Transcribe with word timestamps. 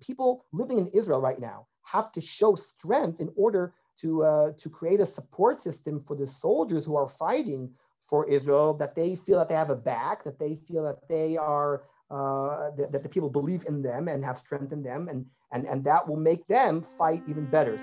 People 0.00 0.44
living 0.52 0.78
in 0.78 0.88
Israel 0.88 1.20
right 1.20 1.40
now 1.40 1.66
have 1.84 2.12
to 2.12 2.20
show 2.20 2.54
strength 2.54 3.20
in 3.20 3.30
order 3.36 3.74
to, 4.00 4.22
uh, 4.22 4.52
to 4.58 4.70
create 4.70 5.00
a 5.00 5.06
support 5.06 5.60
system 5.60 6.00
for 6.00 6.16
the 6.16 6.26
soldiers 6.26 6.84
who 6.84 6.96
are 6.96 7.08
fighting 7.08 7.70
for 8.00 8.26
Israel, 8.28 8.74
that 8.74 8.94
they 8.94 9.16
feel 9.16 9.38
that 9.38 9.48
they 9.48 9.54
have 9.54 9.70
a 9.70 9.76
back, 9.76 10.24
that 10.24 10.38
they 10.38 10.54
feel 10.54 10.82
that 10.84 11.08
they 11.08 11.36
are, 11.36 11.82
uh, 12.10 12.70
that, 12.76 13.02
the 13.02 13.08
people 13.08 13.28
believe 13.28 13.64
in 13.66 13.82
them 13.82 14.08
and 14.08 14.24
have 14.24 14.38
strength 14.38 14.72
in 14.72 14.82
them, 14.82 15.08
and, 15.08 15.26
and, 15.52 15.66
and 15.66 15.84
that 15.84 16.08
will 16.08 16.16
make 16.16 16.46
them 16.46 16.80
fight 16.80 17.22
even 17.28 17.44
better. 17.44 17.76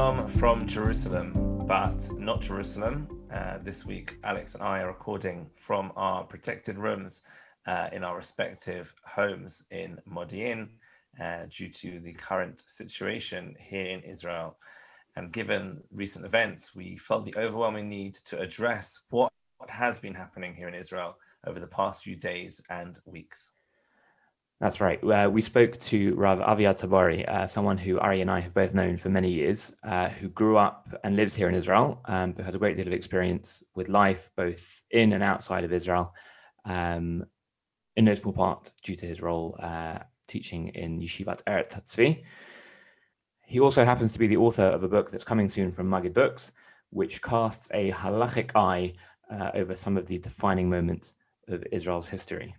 From 0.00 0.66
Jerusalem, 0.66 1.66
but 1.66 2.08
not 2.16 2.40
Jerusalem. 2.40 3.06
Uh, 3.30 3.58
this 3.62 3.84
week, 3.84 4.16
Alex 4.24 4.54
and 4.54 4.64
I 4.64 4.80
are 4.80 4.86
recording 4.86 5.50
from 5.52 5.92
our 5.94 6.24
protected 6.24 6.78
rooms 6.78 7.20
uh, 7.66 7.90
in 7.92 8.02
our 8.02 8.16
respective 8.16 8.94
homes 9.04 9.62
in 9.70 9.98
Modi'in 10.10 10.68
uh, 11.22 11.40
due 11.50 11.68
to 11.68 12.00
the 12.00 12.14
current 12.14 12.62
situation 12.66 13.54
here 13.60 13.88
in 13.88 14.00
Israel. 14.00 14.56
And 15.16 15.32
given 15.32 15.82
recent 15.92 16.24
events, 16.24 16.74
we 16.74 16.96
felt 16.96 17.26
the 17.26 17.36
overwhelming 17.36 17.90
need 17.90 18.14
to 18.24 18.40
address 18.40 19.00
what 19.10 19.30
has 19.68 19.98
been 19.98 20.14
happening 20.14 20.54
here 20.54 20.68
in 20.68 20.74
Israel 20.74 21.18
over 21.46 21.60
the 21.60 21.66
past 21.66 22.04
few 22.04 22.16
days 22.16 22.62
and 22.70 22.98
weeks. 23.04 23.52
That's 24.60 24.78
right. 24.78 25.02
Uh, 25.02 25.30
we 25.32 25.40
spoke 25.40 25.78
to 25.78 26.14
Rav 26.16 26.38
Aviad 26.38 26.78
Tabory, 26.78 27.26
uh, 27.26 27.46
someone 27.46 27.78
who 27.78 27.98
Ari 27.98 28.20
and 28.20 28.30
I 28.30 28.40
have 28.40 28.52
both 28.52 28.74
known 28.74 28.98
for 28.98 29.08
many 29.08 29.30
years, 29.30 29.72
uh, 29.84 30.10
who 30.10 30.28
grew 30.28 30.58
up 30.58 30.86
and 31.02 31.16
lives 31.16 31.34
here 31.34 31.48
in 31.48 31.54
Israel, 31.54 32.02
um, 32.04 32.32
but 32.32 32.44
has 32.44 32.54
a 32.54 32.58
great 32.58 32.76
deal 32.76 32.86
of 32.86 32.92
experience 32.92 33.62
with 33.74 33.88
life 33.88 34.30
both 34.36 34.82
in 34.90 35.14
and 35.14 35.22
outside 35.22 35.64
of 35.64 35.72
Israel, 35.72 36.12
um, 36.66 37.24
in 37.96 38.04
no 38.04 38.14
small 38.14 38.34
part 38.34 38.74
due 38.82 38.94
to 38.96 39.06
his 39.06 39.22
role 39.22 39.56
uh, 39.60 40.00
teaching 40.28 40.68
in 40.74 41.00
Yeshivat 41.00 41.42
Eretz 41.44 41.82
Tzvi. 41.82 42.22
He 43.46 43.60
also 43.60 43.82
happens 43.86 44.12
to 44.12 44.18
be 44.18 44.26
the 44.26 44.36
author 44.36 44.64
of 44.66 44.82
a 44.82 44.88
book 44.88 45.10
that's 45.10 45.24
coming 45.24 45.48
soon 45.48 45.72
from 45.72 45.88
Maggid 45.88 46.12
Books, 46.12 46.52
which 46.90 47.22
casts 47.22 47.70
a 47.72 47.92
halachic 47.92 48.50
eye 48.54 48.92
uh, 49.30 49.52
over 49.54 49.74
some 49.74 49.96
of 49.96 50.06
the 50.06 50.18
defining 50.18 50.68
moments 50.68 51.14
of 51.48 51.64
Israel's 51.72 52.10
history 52.10 52.54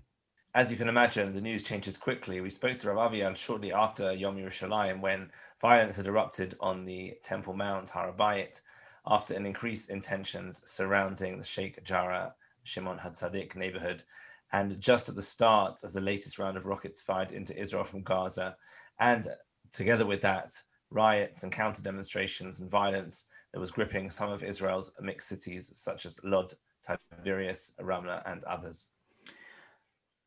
as 0.53 0.69
you 0.69 0.77
can 0.77 0.89
imagine, 0.89 1.33
the 1.33 1.39
news 1.39 1.63
changes 1.63 1.97
quickly. 1.97 2.41
We 2.41 2.49
spoke 2.49 2.77
to 2.77 2.91
Rav 2.91 3.13
Aviad 3.13 3.37
shortly 3.37 3.71
after 3.71 4.11
Yom 4.11 4.35
Yerushalayim 4.35 4.99
when 4.99 5.31
violence 5.61 5.95
had 5.95 6.07
erupted 6.07 6.55
on 6.59 6.83
the 6.83 7.13
Temple 7.23 7.53
Mount, 7.53 7.91
Harabayit, 7.91 8.59
after 9.07 9.33
an 9.33 9.45
increase 9.45 9.87
in 9.87 10.01
tensions 10.01 10.61
surrounding 10.69 11.37
the 11.37 11.45
Sheikh 11.45 11.81
Jarrah 11.85 12.33
Shimon 12.63 12.99
HaTzadik 12.99 13.55
neighborhood. 13.55 14.03
And 14.51 14.81
just 14.81 15.07
at 15.07 15.15
the 15.15 15.21
start 15.21 15.85
of 15.85 15.93
the 15.93 16.01
latest 16.01 16.37
round 16.37 16.57
of 16.57 16.65
rockets 16.65 17.01
fired 17.01 17.31
into 17.31 17.57
Israel 17.57 17.85
from 17.85 18.03
Gaza, 18.03 18.57
and 18.99 19.25
together 19.71 20.05
with 20.05 20.21
that, 20.21 20.51
riots 20.89 21.43
and 21.43 21.51
counter 21.53 21.81
demonstrations 21.81 22.59
and 22.59 22.69
violence 22.69 23.25
that 23.53 23.59
was 23.61 23.71
gripping 23.71 24.09
some 24.09 24.29
of 24.29 24.43
Israel's 24.43 24.93
mixed 24.99 25.29
cities, 25.29 25.71
such 25.73 26.05
as 26.05 26.19
Lod, 26.25 26.51
Tiberias, 26.85 27.73
Ramla, 27.79 28.21
and 28.25 28.43
others 28.43 28.89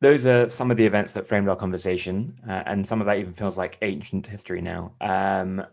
those 0.01 0.25
are 0.25 0.49
some 0.49 0.71
of 0.71 0.77
the 0.77 0.85
events 0.85 1.13
that 1.13 1.25
framed 1.25 1.47
our 1.47 1.55
conversation, 1.55 2.37
uh, 2.47 2.63
and 2.65 2.85
some 2.85 3.01
of 3.01 3.07
that 3.07 3.19
even 3.19 3.33
feels 3.33 3.57
like 3.57 3.77
ancient 3.81 4.27
history 4.27 4.61
now. 4.61 4.93
Um, 5.01 5.65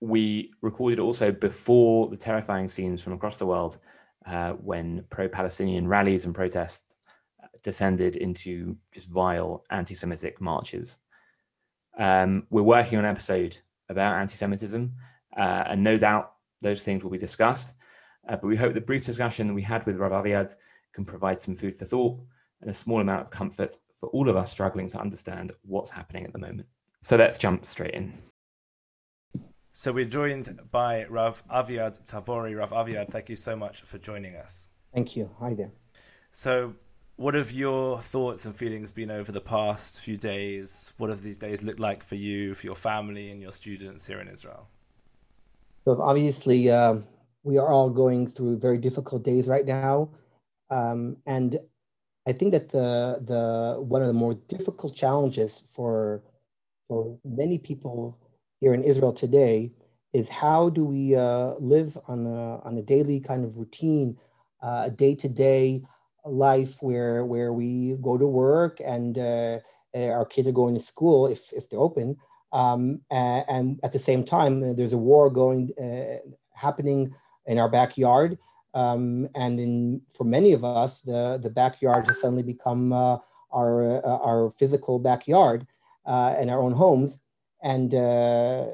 we 0.00 0.50
recorded 0.62 0.98
also 0.98 1.30
before 1.30 2.08
the 2.08 2.16
terrifying 2.16 2.68
scenes 2.68 3.02
from 3.02 3.12
across 3.12 3.36
the 3.36 3.46
world 3.46 3.78
uh, 4.26 4.52
when 4.52 5.04
pro 5.10 5.28
Palestinian 5.28 5.86
rallies 5.86 6.24
and 6.24 6.34
protests 6.34 6.96
descended 7.62 8.16
into 8.16 8.76
just 8.92 9.10
vile 9.10 9.64
anti 9.70 9.94
Semitic 9.94 10.40
marches. 10.40 10.98
Um, 11.98 12.46
we're 12.48 12.62
working 12.62 12.98
on 12.98 13.04
an 13.04 13.10
episode 13.10 13.58
about 13.90 14.18
anti 14.18 14.36
Semitism, 14.36 14.92
uh, 15.36 15.64
and 15.66 15.84
no 15.84 15.98
doubt 15.98 16.32
those 16.62 16.82
things 16.82 17.04
will 17.04 17.10
be 17.10 17.18
discussed. 17.18 17.74
Uh, 18.26 18.36
but 18.36 18.44
we 18.44 18.56
hope 18.56 18.72
the 18.72 18.80
brief 18.80 19.04
discussion 19.04 19.48
that 19.48 19.54
we 19.54 19.62
had 19.62 19.84
with 19.84 19.96
Rav 19.96 20.12
Aviad 20.12 20.54
can 20.94 21.04
provide 21.04 21.40
some 21.40 21.54
food 21.54 21.74
for 21.74 21.84
thought 21.84 22.18
and 22.60 22.70
a 22.70 22.74
small 22.74 23.00
amount 23.00 23.22
of 23.22 23.30
comfort 23.30 23.78
for 24.00 24.08
all 24.10 24.28
of 24.28 24.36
us 24.36 24.50
struggling 24.50 24.88
to 24.90 24.98
understand 24.98 25.52
what's 25.62 25.90
happening 25.90 26.24
at 26.24 26.32
the 26.32 26.38
moment. 26.38 26.66
So 27.02 27.16
let's 27.16 27.38
jump 27.38 27.64
straight 27.64 27.94
in. 27.94 28.12
So 29.72 29.92
we're 29.92 30.04
joined 30.04 30.58
by 30.70 31.06
Rav 31.06 31.42
Aviad 31.48 32.04
Tavori. 32.10 32.58
Rav 32.58 32.70
Aviad, 32.70 33.10
thank 33.10 33.28
you 33.28 33.36
so 33.36 33.56
much 33.56 33.82
for 33.82 33.98
joining 33.98 34.36
us. 34.36 34.66
Thank 34.94 35.16
you. 35.16 35.30
Hi 35.38 35.54
there. 35.54 35.70
So, 36.32 36.74
what 37.16 37.34
have 37.34 37.52
your 37.52 38.00
thoughts 38.00 38.46
and 38.46 38.56
feelings 38.56 38.90
been 38.90 39.10
over 39.10 39.30
the 39.30 39.40
past 39.40 40.00
few 40.00 40.16
days? 40.16 40.92
What 40.96 41.10
have 41.10 41.22
these 41.22 41.38
days 41.38 41.62
looked 41.62 41.80
like 41.80 42.02
for 42.02 42.14
you, 42.14 42.54
for 42.54 42.66
your 42.66 42.76
family, 42.76 43.30
and 43.30 43.40
your 43.40 43.52
students 43.52 44.06
here 44.06 44.20
in 44.20 44.28
Israel? 44.28 44.68
So, 45.84 46.00
obviously, 46.00 46.70
uh, 46.70 46.96
we 47.42 47.58
are 47.58 47.68
all 47.68 47.90
going 47.90 48.26
through 48.26 48.58
very 48.58 48.78
difficult 48.78 49.22
days 49.22 49.48
right 49.48 49.66
now. 49.66 50.10
Um, 50.70 51.16
and 51.26 51.58
I 52.30 52.32
think 52.32 52.52
that 52.52 52.68
the, 52.68 53.18
the 53.32 53.80
one 53.80 54.02
of 54.02 54.06
the 54.06 54.14
more 54.14 54.34
difficult 54.46 54.94
challenges 54.94 55.64
for 55.74 56.22
for 56.86 57.18
many 57.24 57.58
people 57.58 58.16
here 58.60 58.72
in 58.72 58.84
Israel 58.84 59.12
today 59.12 59.72
is 60.12 60.28
how 60.28 60.70
do 60.70 60.84
we 60.84 61.16
uh, 61.16 61.54
live 61.58 61.98
on 62.06 62.26
a, 62.26 62.60
on 62.60 62.78
a 62.78 62.82
daily 62.82 63.18
kind 63.18 63.44
of 63.44 63.56
routine, 63.56 64.16
uh, 64.62 64.82
a 64.86 64.90
day 64.90 65.16
to 65.16 65.28
day 65.28 65.82
life 66.24 66.80
where 66.82 67.24
where 67.24 67.52
we 67.52 67.96
go 68.00 68.16
to 68.16 68.28
work 68.28 68.80
and 68.84 69.18
uh, 69.18 69.58
our 69.96 70.24
kids 70.24 70.46
are 70.46 70.60
going 70.60 70.74
to 70.74 70.80
school 70.92 71.26
if 71.26 71.52
if 71.52 71.68
they're 71.68 71.80
open, 71.80 72.16
um, 72.52 73.00
and, 73.10 73.44
and, 73.48 73.80
at 73.82 73.92
the 73.92 73.98
same 73.98 74.22
time 74.22 74.62
uh, 74.62 74.72
there's 74.72 74.92
a 74.92 75.04
war 75.10 75.30
going 75.30 75.72
uh, 75.82 76.18
happening 76.54 77.12
in 77.46 77.58
our 77.58 77.68
backyard 77.68 78.38
um, 78.74 79.28
and 79.34 79.58
in, 79.58 80.02
for 80.08 80.24
many 80.24 80.52
of 80.52 80.64
us, 80.64 81.02
the, 81.02 81.38
the 81.42 81.50
backyard 81.50 82.06
has 82.06 82.20
suddenly 82.20 82.42
become 82.42 82.92
uh, 82.92 83.18
our, 83.52 84.04
uh, 84.04 84.18
our 84.18 84.50
physical 84.50 84.98
backyard 84.98 85.66
uh, 86.06 86.34
and 86.38 86.50
our 86.50 86.60
own 86.60 86.72
homes. 86.72 87.18
And 87.62 87.94
uh, 87.94 88.66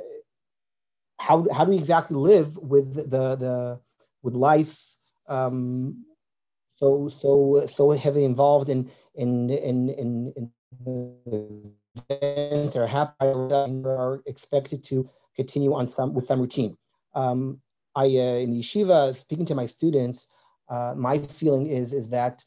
how, 1.18 1.46
how 1.52 1.64
do 1.64 1.70
we 1.70 1.78
exactly 1.78 2.16
live 2.16 2.56
with 2.58 2.94
the, 2.94 3.36
the 3.36 3.80
with 4.22 4.34
life 4.34 4.96
um, 5.28 6.04
so 6.66 7.08
so 7.08 7.64
so 7.66 7.90
heavily 7.92 8.24
involved 8.24 8.68
in 8.68 8.90
in 9.14 9.50
in 9.50 9.88
in, 9.90 10.32
in 10.36 11.72
events 12.10 12.74
that 12.74 12.82
are 12.82 12.86
happening 12.86 13.86
are 13.86 14.20
expected 14.26 14.84
to 14.84 15.08
continue 15.34 15.72
on 15.74 15.86
some 15.86 16.12
with 16.12 16.26
some 16.26 16.40
routine. 16.40 16.76
Um, 17.14 17.60
I 17.96 18.04
uh, 18.04 18.38
in 18.44 18.50
the 18.50 18.60
yeshiva 18.60 19.16
speaking 19.16 19.46
to 19.46 19.54
my 19.54 19.66
students, 19.66 20.28
uh, 20.68 20.94
my 20.96 21.18
feeling 21.18 21.66
is 21.66 21.92
is 21.92 22.10
that 22.10 22.44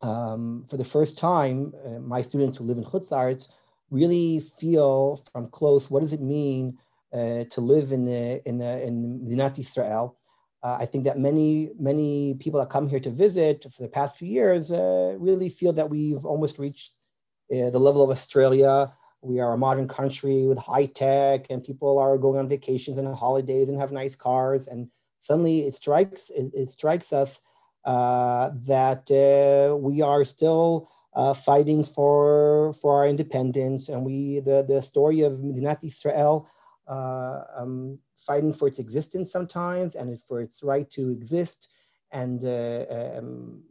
um, 0.00 0.64
for 0.68 0.76
the 0.76 0.84
first 0.84 1.18
time, 1.18 1.72
uh, 1.84 1.98
my 1.98 2.22
students 2.22 2.58
who 2.58 2.64
live 2.64 2.78
in 2.78 2.84
Chutz 2.84 3.52
really 3.90 4.40
feel 4.40 5.16
from 5.32 5.48
close 5.48 5.90
what 5.90 6.00
does 6.00 6.12
it 6.12 6.20
mean 6.20 6.78
uh, 7.12 7.44
to 7.44 7.60
live 7.60 7.92
in 7.92 8.04
the, 8.04 8.46
in 8.48 8.58
the, 8.58 8.82
in 8.84 9.20
Medinat 9.20 9.58
Israel. 9.58 10.18
Uh, 10.62 10.78
I 10.80 10.86
think 10.86 11.04
that 11.04 11.18
many 11.18 11.70
many 11.78 12.34
people 12.34 12.58
that 12.60 12.70
come 12.70 12.88
here 12.88 13.00
to 13.00 13.10
visit 13.10 13.66
for 13.70 13.82
the 13.82 13.88
past 13.88 14.16
few 14.16 14.28
years 14.28 14.72
uh, 14.72 15.14
really 15.18 15.48
feel 15.48 15.72
that 15.74 15.90
we've 15.90 16.24
almost 16.24 16.58
reached 16.58 16.92
the 17.50 17.78
level 17.78 18.02
of 18.02 18.10
Australia 18.10 18.92
we 19.24 19.40
are 19.40 19.54
a 19.54 19.58
modern 19.58 19.88
country 19.88 20.46
with 20.46 20.58
high 20.58 20.86
tech 20.86 21.46
and 21.48 21.64
people 21.64 21.98
are 21.98 22.18
going 22.18 22.38
on 22.38 22.48
vacations 22.48 22.98
and 22.98 23.14
holidays 23.14 23.68
and 23.68 23.78
have 23.80 23.90
nice 23.90 24.14
cars. 24.14 24.68
And 24.68 24.88
suddenly 25.18 25.66
it 25.66 25.74
strikes 25.74 26.30
it, 26.30 26.52
it 26.54 26.68
strikes 26.68 27.12
us 27.12 27.40
uh, 27.84 28.50
that 28.66 29.10
uh, 29.10 29.76
we 29.76 30.02
are 30.02 30.24
still 30.24 30.90
uh, 31.14 31.32
fighting 31.32 31.84
for 31.84 32.72
for 32.74 32.96
our 32.98 33.08
independence. 33.08 33.88
And 33.88 34.04
we 34.04 34.40
the 34.40 34.62
the 34.62 34.82
story 34.82 35.22
of 35.22 35.40
Medinat 35.40 35.82
Israel 35.82 36.48
uh, 36.86 37.44
um, 37.56 37.98
fighting 38.16 38.52
for 38.52 38.68
its 38.68 38.78
existence 38.78 39.32
sometimes 39.32 39.94
and 39.94 40.20
for 40.20 40.40
its 40.40 40.62
right 40.62 40.88
to 40.90 41.10
exist 41.10 41.70
and 42.12 42.44
uh, 42.44 42.84
um, 42.90 43.62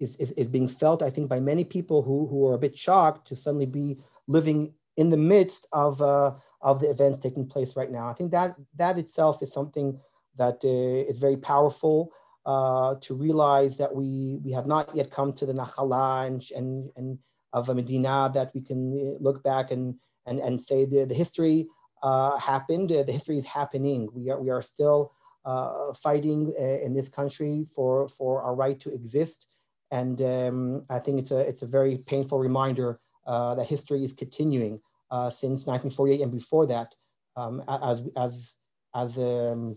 is, 0.00 0.16
is, 0.16 0.32
is 0.32 0.48
being 0.48 0.66
felt 0.66 1.02
I 1.02 1.10
think 1.10 1.28
by 1.28 1.40
many 1.40 1.64
people 1.64 2.02
who 2.02 2.26
who 2.26 2.48
are 2.48 2.54
a 2.54 2.58
bit 2.58 2.76
shocked 2.76 3.28
to 3.28 3.36
suddenly 3.36 3.66
be 3.66 3.98
living 4.26 4.72
in 4.96 5.10
the 5.10 5.16
midst 5.16 5.66
of 5.72 6.00
uh, 6.00 6.34
of 6.60 6.80
the 6.80 6.90
events 6.90 7.18
taking 7.18 7.46
place 7.46 7.76
right 7.76 7.90
now. 7.90 8.08
I 8.08 8.14
think 8.14 8.30
that 8.32 8.56
that 8.76 8.98
itself 8.98 9.42
is 9.42 9.52
something 9.52 9.98
that 10.36 10.64
uh, 10.64 11.10
is 11.10 11.18
very 11.18 11.36
powerful. 11.36 12.12
uh, 12.46 12.96
to 13.00 13.14
realize 13.14 13.76
that 13.78 13.94
we, 13.94 14.38
we 14.44 14.52
have 14.52 14.66
not 14.66 14.94
yet 14.94 15.10
come 15.10 15.32
to 15.32 15.46
the 15.46 15.52
Nahala 15.52 16.26
and, 16.26 16.44
and, 16.54 16.90
and 16.96 17.18
of 17.52 17.68
a 17.68 17.74
Medina 17.74 18.30
that 18.34 18.52
we 18.54 18.60
can 18.60 19.16
look 19.20 19.42
back 19.42 19.70
and, 19.70 19.94
and, 20.26 20.40
and 20.40 20.60
say 20.60 20.84
the, 20.84 21.04
the 21.04 21.14
history 21.14 21.66
uh, 22.02 22.36
happened, 22.38 22.90
the 22.90 23.12
history 23.12 23.38
is 23.38 23.46
happening. 23.46 24.08
We 24.12 24.30
are, 24.30 24.40
we 24.40 24.50
are 24.50 24.60
still 24.60 25.12
uh, 25.44 25.94
fighting 25.94 26.52
uh, 26.58 26.84
in 26.84 26.92
this 26.92 27.08
country 27.08 27.64
for, 27.74 28.08
for 28.08 28.42
our 28.42 28.54
right 28.54 28.78
to 28.80 28.92
exist. 28.92 29.46
And 29.90 30.20
um, 30.20 30.84
I 30.90 30.98
think 30.98 31.20
it's 31.20 31.30
a, 31.30 31.38
it's 31.38 31.62
a 31.62 31.66
very 31.66 31.98
painful 31.98 32.38
reminder 32.38 32.90
uh, 32.90 33.03
that 33.26 33.66
history 33.66 34.02
is 34.04 34.12
continuing 34.12 34.80
uh, 35.10 35.30
since 35.30 35.66
1948 35.66 36.20
and 36.20 36.32
before 36.32 36.66
that 36.66 36.94
um, 37.36 37.62
as, 37.68 38.02
as, 38.16 38.56
as, 38.94 39.18
um, 39.18 39.76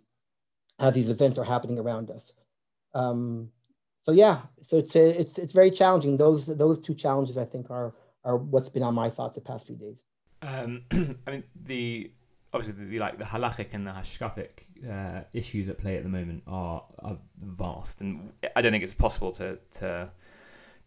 as 0.79 0.95
these 0.95 1.09
events 1.09 1.37
are 1.37 1.45
happening 1.45 1.79
around 1.79 2.09
us. 2.09 2.33
Um, 2.93 3.49
so 4.03 4.11
yeah, 4.11 4.41
so 4.61 4.77
it's, 4.77 4.95
it's, 4.95 5.37
it's 5.37 5.53
very 5.53 5.71
challenging. 5.71 6.17
Those, 6.17 6.45
those 6.47 6.79
two 6.79 6.93
challenges 6.93 7.37
I 7.37 7.45
think 7.45 7.69
are, 7.69 7.93
are 8.23 8.37
what's 8.37 8.69
been 8.69 8.83
on 8.83 8.95
my 8.95 9.09
thoughts 9.09 9.35
the 9.35 9.41
past 9.41 9.67
few 9.67 9.75
days. 9.75 10.03
Um, 10.41 10.83
I 11.27 11.31
mean, 11.31 11.43
the 11.55 12.11
obviously 12.53 12.85
the, 12.85 12.99
like 12.99 13.17
the 13.17 13.25
halachic 13.25 13.73
and 13.73 13.85
the 13.85 13.91
hashkafic 13.91 14.49
uh, 14.89 15.23
issues 15.33 15.67
at 15.67 15.77
play 15.77 15.97
at 15.97 16.03
the 16.03 16.09
moment 16.09 16.43
are, 16.47 16.83
are 16.99 17.17
vast, 17.37 18.01
and 18.01 18.31
I 18.55 18.61
don't 18.61 18.71
think 18.71 18.83
it's 18.83 18.95
possible 18.95 19.31
to 19.33 19.59
to 19.79 20.11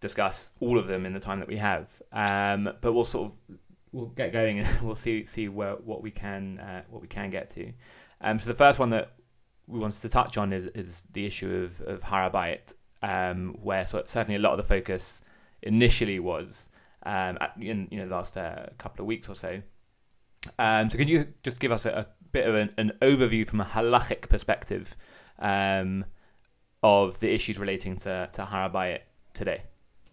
discuss 0.00 0.50
all 0.60 0.78
of 0.78 0.86
them 0.86 1.06
in 1.06 1.12
the 1.12 1.20
time 1.20 1.38
that 1.40 1.48
we 1.48 1.56
have. 1.56 2.02
Um, 2.12 2.70
but 2.80 2.92
we'll 2.92 3.04
sort 3.04 3.30
of 3.30 3.58
we'll 3.92 4.06
get 4.06 4.32
going 4.32 4.60
and 4.60 4.80
we'll 4.82 4.94
see 4.94 5.24
see 5.24 5.48
where 5.48 5.74
what 5.74 6.02
we 6.02 6.10
can 6.10 6.58
uh, 6.58 6.82
what 6.90 7.02
we 7.02 7.08
can 7.08 7.30
get 7.30 7.50
to. 7.50 7.72
Um, 8.20 8.38
so 8.38 8.48
the 8.48 8.54
first 8.54 8.78
one 8.78 8.90
that 8.90 9.12
we 9.66 9.78
wanted 9.78 10.00
to 10.02 10.08
touch 10.08 10.36
on 10.36 10.52
is 10.52 10.66
is 10.66 11.04
the 11.12 11.26
issue 11.26 11.64
of 11.64 11.80
of 11.82 12.02
Harabait, 12.02 12.74
um, 13.02 13.56
where 13.62 13.86
so 13.86 14.02
certainly 14.06 14.36
a 14.36 14.40
lot 14.40 14.52
of 14.52 14.58
the 14.58 14.64
focus 14.64 15.20
initially 15.62 16.18
was 16.18 16.68
um, 17.04 17.38
at, 17.40 17.52
in 17.60 17.88
you 17.90 17.98
know 17.98 18.08
the 18.08 18.14
last 18.14 18.36
uh, 18.36 18.66
couple 18.78 19.02
of 19.02 19.06
weeks 19.06 19.28
or 19.28 19.34
so. 19.34 19.62
Um, 20.58 20.88
so 20.88 20.96
could 20.96 21.10
you 21.10 21.34
just 21.42 21.60
give 21.60 21.70
us 21.70 21.84
a, 21.84 21.90
a 21.90 22.06
bit 22.32 22.46
of 22.46 22.54
an, 22.54 22.70
an, 22.78 22.92
overview 23.02 23.46
from 23.46 23.60
a 23.60 23.64
halachic 23.64 24.30
perspective 24.30 24.96
um, 25.38 26.06
of 26.82 27.20
the 27.20 27.30
issues 27.30 27.58
relating 27.58 27.96
to, 27.96 28.30
to 28.32 28.44
Harabait 28.44 29.00
today? 29.34 29.64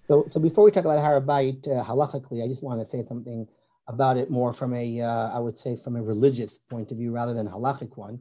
So, 0.07 0.25
so 0.31 0.39
before 0.39 0.63
we 0.63 0.71
talk 0.71 0.85
about 0.85 1.03
Harabait 1.03 1.67
uh, 1.67 1.83
halachically, 1.83 2.41
I 2.41 2.47
just 2.47 2.63
want 2.63 2.79
to 2.79 2.85
say 2.85 3.03
something 3.03 3.45
about 3.87 4.15
it 4.15 4.31
more 4.31 4.53
from 4.53 4.73
a, 4.73 5.01
uh, 5.01 5.35
I 5.35 5.39
would 5.39 5.59
say, 5.59 5.75
from 5.75 5.97
a 5.97 6.01
religious 6.01 6.57
point 6.57 6.91
of 6.91 6.97
view 6.97 7.11
rather 7.11 7.33
than 7.33 7.47
halachic 7.47 7.97
one, 7.97 8.19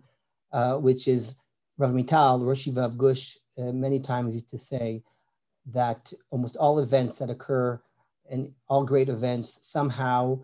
uh, 0.53 0.77
which 0.79 1.07
is 1.07 1.37
Rav 1.79 1.93
Amital, 1.93 2.41
the 2.41 2.47
Rosh 2.47 2.67
Gush, 2.97 3.37
uh, 3.59 3.73
many 3.73 4.01
times 4.01 4.35
used 4.35 4.51
to 4.51 4.59
say 4.59 5.03
that 5.73 6.13
almost 6.31 6.57
all 6.57 6.81
events 6.81 7.19
that 7.19 7.31
occur 7.31 7.81
and 8.31 8.53
all 8.69 8.85
great 8.85 9.09
events 9.09 9.61
somehow 9.63 10.41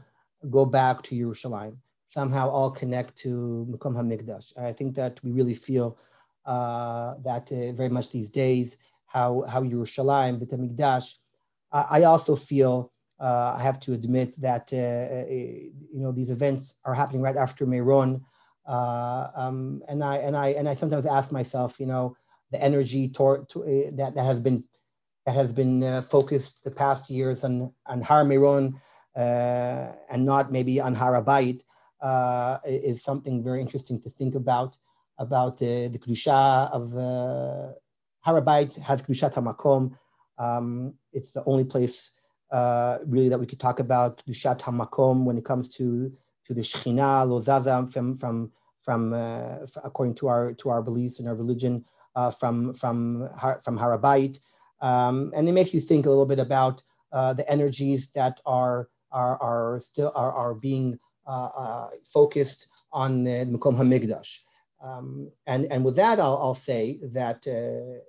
go 0.50 0.64
back 0.64 1.02
to 1.02 1.16
Yerushalayim, 1.16 1.76
somehow 2.08 2.48
all 2.50 2.70
connect 2.70 3.16
to 3.16 3.66
Makom 3.68 3.96
HaMikdash. 3.96 4.56
I 4.58 4.72
think 4.72 4.94
that 4.94 5.18
we 5.24 5.32
really 5.32 5.54
feel 5.54 5.98
uh, 6.46 7.14
that 7.24 7.50
uh, 7.50 7.72
very 7.72 7.88
much 7.88 8.10
these 8.10 8.30
days, 8.30 8.76
how, 9.06 9.42
how 9.48 9.62
Yerushalayim, 9.62 10.38
Beit 10.38 10.50
HaMikdash, 10.50 11.14
I, 11.72 12.02
also 12.04 12.36
feel, 12.36 12.92
uh, 13.18 13.54
I 13.58 13.62
have 13.62 13.80
to 13.80 13.92
admit 13.92 14.40
that, 14.40 14.72
uh, 14.72 14.76
uh, 14.76 15.26
you 15.30 16.00
know, 16.00 16.12
these 16.12 16.30
events 16.30 16.74
are 16.84 16.94
happening 16.94 17.22
right 17.22 17.36
after 17.36 17.66
Meron. 17.66 18.24
Uh, 18.66 19.28
um, 19.34 19.82
and, 19.88 20.04
I, 20.04 20.16
and, 20.18 20.36
I, 20.36 20.48
and 20.48 20.68
I 20.68 20.74
sometimes 20.74 21.06
ask 21.06 21.32
myself, 21.32 21.80
you 21.80 21.86
know, 21.86 22.16
the 22.50 22.62
energy 22.62 23.08
to, 23.08 23.46
that, 23.94 24.12
that 24.14 24.24
has 24.24 24.40
been 24.40 24.64
that 25.24 25.34
has 25.34 25.52
been 25.52 25.84
uh, 25.84 26.02
focused 26.02 26.64
the 26.64 26.70
past 26.70 27.08
years 27.08 27.44
on, 27.44 27.72
on 27.86 28.02
Har 28.02 28.24
Meron 28.24 28.80
uh, 29.16 29.92
and 30.10 30.24
not 30.24 30.50
maybe 30.50 30.80
on 30.80 30.96
Harabait 30.96 31.60
uh, 32.00 32.58
is 32.64 33.02
something 33.02 33.42
very 33.42 33.60
interesting 33.60 34.00
to 34.02 34.10
think 34.10 34.34
about, 34.34 34.76
about 35.18 35.58
the 35.58 35.88
Kedusha 35.90 36.70
of 36.72 36.96
uh, 36.96 37.72
Harabait 38.26 38.76
has 38.80 39.02
Kedushat 39.02 39.34
HaMakom. 39.34 39.96
Um, 40.38 40.94
it's 41.12 41.32
the 41.32 41.42
only 41.46 41.64
place 41.64 42.12
uh, 42.50 42.98
really 43.06 43.28
that 43.28 43.40
we 43.40 43.46
could 43.46 43.60
talk 43.60 43.80
about 43.80 44.18
Kedushat 44.18 44.60
HaMakom 44.60 45.24
when 45.24 45.38
it 45.38 45.44
comes 45.44 45.68
to, 45.76 46.12
to 46.46 46.54
the 46.54 46.60
Shechina, 46.60 47.26
Lozaza 47.26 47.90
from, 47.92 48.16
from, 48.16 48.52
from 48.80 49.12
uh, 49.12 49.58
according 49.84 50.14
to 50.16 50.28
our, 50.28 50.52
to 50.54 50.68
our 50.68 50.82
beliefs 50.82 51.18
and 51.18 51.28
our 51.28 51.36
religion, 51.36 51.84
from, 52.38 52.74
from, 52.74 53.28
from 53.64 53.78
Harabait. 53.78 54.38
Um, 54.82 55.32
and 55.34 55.48
it 55.48 55.52
makes 55.52 55.72
you 55.72 55.80
think 55.80 56.04
a 56.04 56.10
little 56.10 56.26
bit 56.26 56.40
about 56.40 56.82
uh, 57.12 57.32
the 57.32 57.48
energies 57.50 58.08
that 58.12 58.40
are 58.44 58.88
are, 59.12 59.40
are 59.42 59.80
still 59.80 60.12
are, 60.14 60.32
are 60.32 60.54
being 60.54 60.98
uh, 61.26 61.48
uh, 61.56 61.90
focused 62.04 62.68
on 62.92 63.24
the 63.24 63.46
Makom 63.46 63.76
Hamikdash. 63.76 64.40
Um, 64.82 65.30
and, 65.46 65.66
and 65.70 65.84
with 65.84 65.96
that, 65.96 66.18
I'll, 66.18 66.38
I'll 66.38 66.54
say 66.54 66.98
that 67.12 67.46
uh, 67.46 68.00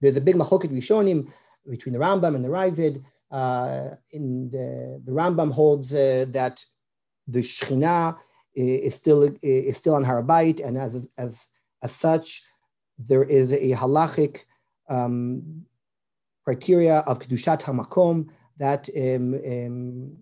there's 0.00 0.16
a 0.16 0.20
big 0.20 0.34
machoket 0.34 0.72
rishonim 0.72 1.30
between 1.68 1.92
the 1.92 1.98
Rambam 1.98 2.34
and 2.34 2.44
the 2.44 2.48
Raavad. 2.48 3.02
Uh, 3.30 3.96
in 4.12 4.50
the, 4.50 5.00
the 5.04 5.12
Rambam 5.12 5.50
holds 5.50 5.92
uh, 5.92 6.24
that 6.28 6.64
the 7.26 7.40
Shekhinah 7.40 8.16
is 8.54 8.94
still 8.94 9.28
is 9.42 9.76
still 9.76 9.96
on 9.96 10.04
Harabait, 10.04 10.64
and 10.64 10.78
as 10.78 11.08
as 11.18 11.48
as 11.82 11.92
such, 11.92 12.42
there 12.98 13.24
is 13.24 13.52
a 13.52 13.72
halachic 13.72 14.44
um, 14.88 15.64
criteria 16.44 16.98
of 17.06 17.18
kedushat 17.18 17.62
hamakom 17.62 18.28
that 18.58 18.88
um, 18.96 19.34
um, 19.34 20.16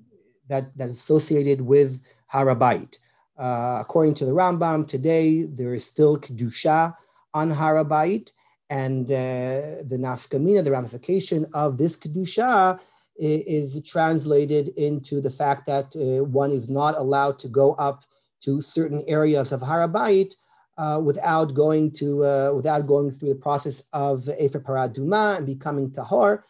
that 0.49 0.77
that 0.77 0.89
is 0.89 0.95
associated 0.95 1.61
with 1.61 2.01
harabait. 2.33 2.99
Uh, 3.39 3.79
according 3.81 4.15
to 4.15 4.25
the 4.25 4.33
Rambam, 4.33 4.87
today 4.87 5.43
there 5.43 5.75
is 5.75 5.85
still 5.85 6.19
kedusha 6.19 6.95
on 7.35 7.51
harabait, 7.51 8.31
and 8.73 9.05
uh, 9.11 9.85
the 9.91 9.99
nafkamina, 10.01 10.65
the 10.65 10.71
ramification 10.71 11.45
of 11.53 11.77
this 11.77 11.95
kedusha, 11.95 12.81
is, 13.17 13.81
translated 13.83 14.69
into 14.89 15.21
the 15.21 15.31
fact 15.31 15.67
that 15.67 15.89
uh, 15.95 16.25
one 16.25 16.51
is 16.51 16.71
not 16.71 16.97
allowed 16.97 17.39
to 17.39 17.49
go 17.49 17.75
up 17.75 18.05
to 18.41 18.63
certain 18.63 19.05
areas 19.07 19.53
of 19.53 19.61
harabait 19.61 20.35
uh, 20.79 20.99
without 21.05 21.53
going 21.53 21.91
to 21.91 22.25
uh, 22.25 22.53
without 22.57 22.87
going 22.87 23.11
through 23.11 23.29
the 23.29 23.45
process 23.49 23.83
of 23.93 24.27
Efer 24.41 24.61
Parah 24.61 24.89
Adumah 24.89 25.37
and 25.37 25.47
becoming 25.47 25.91
Tahor. 25.91 26.43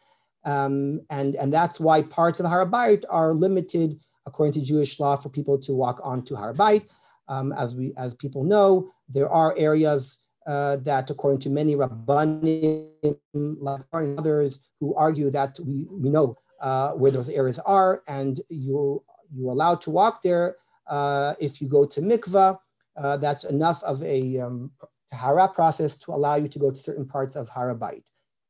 Um, 0.44 1.00
and, 1.10 1.34
and 1.36 1.52
that's 1.52 1.80
why 1.80 2.02
parts 2.02 2.38
of 2.40 2.46
Harabait 2.46 3.04
are 3.10 3.32
limited 3.34 4.00
according 4.26 4.54
to 4.54 4.60
Jewish 4.60 4.98
law 5.00 5.16
for 5.16 5.28
people 5.28 5.58
to 5.58 5.74
walk 5.74 6.00
onto 6.02 6.34
Harabait. 6.36 6.88
Um, 7.28 7.52
as, 7.52 7.74
we, 7.74 7.92
as 7.96 8.14
people 8.14 8.42
know, 8.42 8.90
there 9.08 9.28
are 9.28 9.54
areas 9.56 10.21
uh, 10.46 10.76
that 10.76 11.10
according 11.10 11.40
to 11.40 11.50
many 11.50 11.74
Rabbanim, 11.76 13.16
like 13.32 13.80
others, 13.92 14.60
who 14.80 14.94
argue 14.94 15.30
that 15.30 15.58
we, 15.64 15.86
we 15.90 16.08
know 16.08 16.36
uh, 16.60 16.92
where 16.92 17.10
those 17.10 17.28
areas 17.28 17.58
are 17.60 18.02
and 18.08 18.40
you, 18.48 19.02
you're 19.34 19.50
allowed 19.50 19.80
to 19.80 19.90
walk 19.90 20.22
there 20.22 20.56
uh, 20.86 21.34
if 21.40 21.60
you 21.60 21.68
go 21.68 21.84
to 21.84 22.00
mikvah 22.00 22.58
uh, 22.96 23.16
that's 23.16 23.44
enough 23.44 23.82
of 23.84 24.02
a 24.02 24.38
um, 24.38 24.70
tahara 25.10 25.48
process 25.48 25.96
to 25.96 26.12
allow 26.12 26.36
you 26.36 26.48
to 26.48 26.58
go 26.58 26.70
to 26.70 26.76
certain 26.76 27.06
parts 27.06 27.36
of 27.36 27.48
Harabait. 27.48 28.02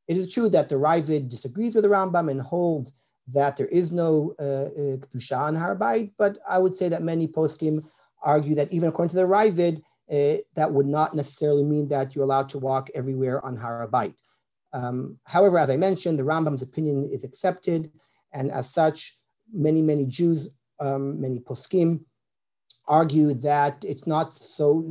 It 0.08 0.16
is 0.16 0.32
true 0.32 0.48
that 0.50 0.68
the 0.68 0.76
Raavad 0.76 1.28
disagrees 1.28 1.74
with 1.74 1.84
the 1.84 1.90
Rambam 1.90 2.30
and 2.30 2.40
holds 2.40 2.92
that 3.28 3.56
there 3.56 3.68
is 3.68 3.92
no 3.92 4.34
uh, 4.38 4.42
uh 4.42 4.96
Kedusha 4.96 5.38
on 5.38 5.56
Harabait, 5.56 6.12
but 6.18 6.38
I 6.48 6.58
would 6.58 6.76
say 6.76 6.88
that 6.88 7.02
many 7.02 7.28
poskim 7.28 7.84
argue 8.22 8.54
that 8.56 8.72
even 8.72 8.88
according 8.88 9.10
to 9.10 9.16
the 9.16 9.22
Raavad, 9.22 9.82
uh, 10.12 10.36
that 10.54 10.70
would 10.70 10.86
not 10.86 11.14
necessarily 11.14 11.64
mean 11.64 11.88
that 11.88 12.14
you're 12.14 12.24
allowed 12.24 12.48
to 12.50 12.58
walk 12.58 12.90
everywhere 12.94 13.44
on 13.44 13.56
Harabait. 13.56 14.14
Um, 14.74 15.18
however, 15.24 15.58
as 15.58 15.70
I 15.70 15.76
mentioned, 15.76 16.18
the 16.18 16.24
Rambam's 16.24 16.62
opinion 16.62 17.08
is 17.10 17.24
accepted, 17.24 17.90
and 18.32 18.50
as 18.50 18.70
such, 18.72 19.16
many, 19.52 19.80
many 19.82 20.04
Jews, 20.04 20.50
um, 20.80 21.20
many 21.20 21.38
poskim, 21.38 22.00
argue 22.86 23.32
that 23.34 23.84
it's 23.86 24.06
not 24.06 24.34
so 24.34 24.84